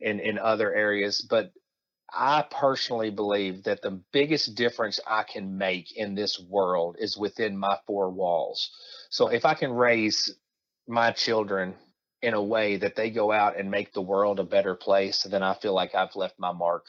in, 0.00 0.20
in 0.20 0.38
other 0.38 0.72
areas 0.74 1.26
but 1.28 1.52
i 2.12 2.44
personally 2.50 3.10
believe 3.10 3.64
that 3.64 3.82
the 3.82 4.00
biggest 4.12 4.54
difference 4.54 5.00
i 5.08 5.24
can 5.24 5.58
make 5.58 5.96
in 5.96 6.14
this 6.14 6.40
world 6.40 6.96
is 7.00 7.18
within 7.18 7.58
my 7.58 7.76
four 7.86 8.10
walls. 8.10 8.70
So 9.10 9.28
if 9.28 9.44
i 9.44 9.54
can 9.54 9.72
raise 9.72 10.34
my 10.88 11.12
children 11.12 11.74
in 12.22 12.34
a 12.34 12.42
way 12.42 12.76
that 12.78 12.96
they 12.96 13.10
go 13.10 13.32
out 13.32 13.58
and 13.58 13.70
make 13.70 13.92
the 13.92 14.02
world 14.02 14.40
a 14.40 14.44
better 14.44 14.74
place 14.74 15.24
then 15.24 15.42
i 15.42 15.54
feel 15.54 15.74
like 15.74 15.94
i've 15.94 16.16
left 16.16 16.38
my 16.38 16.52
mark 16.52 16.86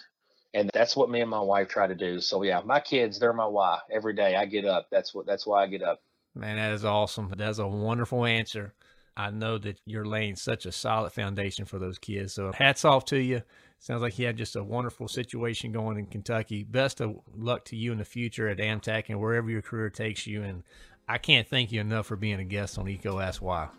and 0.54 0.70
that's 0.74 0.96
what 0.96 1.10
me 1.10 1.22
and 1.22 1.30
my 1.30 1.40
wife 1.40 1.68
try 1.68 1.88
to 1.88 1.96
do. 1.96 2.20
So 2.20 2.44
yeah, 2.44 2.62
my 2.66 2.80
kids, 2.80 3.20
they're 3.20 3.34
my 3.34 3.46
why. 3.46 3.80
Every 3.92 4.14
day 4.14 4.36
I 4.36 4.46
get 4.46 4.66
up. 4.66 4.88
That's 4.92 5.14
what 5.14 5.26
that's 5.26 5.46
why 5.46 5.64
I 5.64 5.68
get 5.68 5.84
up. 5.84 6.02
Man, 6.36 6.58
that 6.58 6.74
is 6.74 6.86
awesome. 6.86 7.34
That's 7.36 7.60
a 7.60 7.68
wonderful 7.68 8.26
answer. 8.26 8.74
I 9.18 9.32
know 9.32 9.58
that 9.58 9.82
you're 9.86 10.06
laying 10.06 10.36
such 10.36 10.66
a 10.66 10.72
solid 10.72 11.12
foundation 11.12 11.66
for 11.66 11.78
those 11.78 12.00
kids. 12.00 12.34
So 12.34 12.54
hats 12.54 12.86
off 12.86 13.04
to 13.06 13.18
you. 13.18 13.42
Sounds 13.80 14.02
like 14.02 14.18
you 14.18 14.26
had 14.26 14.38
just 14.38 14.56
a 14.56 14.64
wonderful 14.64 15.08
situation 15.08 15.72
going 15.72 15.98
in 15.98 16.06
Kentucky. 16.06 16.64
Best 16.64 17.02
of 17.02 17.20
luck 17.36 17.66
to 17.66 17.76
you 17.76 17.92
in 17.92 17.98
the 17.98 18.06
future 18.06 18.48
at 18.48 18.58
AMTEC 18.58 19.06
and 19.10 19.20
wherever 19.20 19.50
your 19.50 19.62
career 19.62 19.90
takes 19.90 20.26
you. 20.26 20.44
And 20.44 20.64
I 21.08 21.18
can't 21.18 21.48
thank 21.48 21.72
you 21.72 21.82
enough 21.82 22.06
for 22.06 22.16
being 22.16 22.40
a 22.40 22.46
guest 22.46 22.78
on 22.78 22.86
EECO 22.86 23.22
Ask 23.22 23.42
Why. 23.42 23.70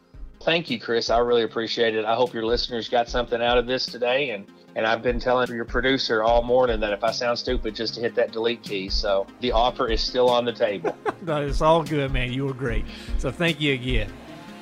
Thank 0.43 0.71
you, 0.71 0.81
Chris. 0.81 1.11
I 1.11 1.19
really 1.19 1.43
appreciate 1.43 1.95
it. 1.95 2.07
I 2.07 2.15
hope 2.15 2.33
your 2.33 2.47
listeners 2.47 2.89
got 2.89 3.09
something 3.11 3.43
out 3.43 3.59
of 3.59 3.67
this 3.67 3.85
today. 3.85 4.31
And, 4.31 4.47
and 4.75 4.87
I've 4.87 5.03
been 5.03 5.21
telling 5.21 5.51
your 5.55 5.67
producer 5.67 6.23
all 6.23 6.43
morning 6.43 6.81
that 6.81 6.95
if 6.95 7.05
I 7.05 7.11
sound 7.11 7.39
stupid, 7.39 7.75
just 7.75 7.95
to 7.95 8.01
hit 8.01 8.15
that 8.15 8.33
delete 8.33 8.63
key. 8.63 8.89
So 8.89 9.27
the 9.41 9.53
offer 9.53 9.89
is 9.89 10.01
still 10.01 10.31
on 10.31 10.47
the 10.47 10.53
table. 10.53 10.97
no, 11.23 11.43
it's 11.43 11.61
all 11.61 11.83
good, 11.83 12.11
man. 12.13 12.33
You 12.33 12.47
were 12.47 12.55
great. 12.55 12.87
So 13.19 13.31
thank 13.31 13.61
you 13.61 13.75
again. 13.75 14.11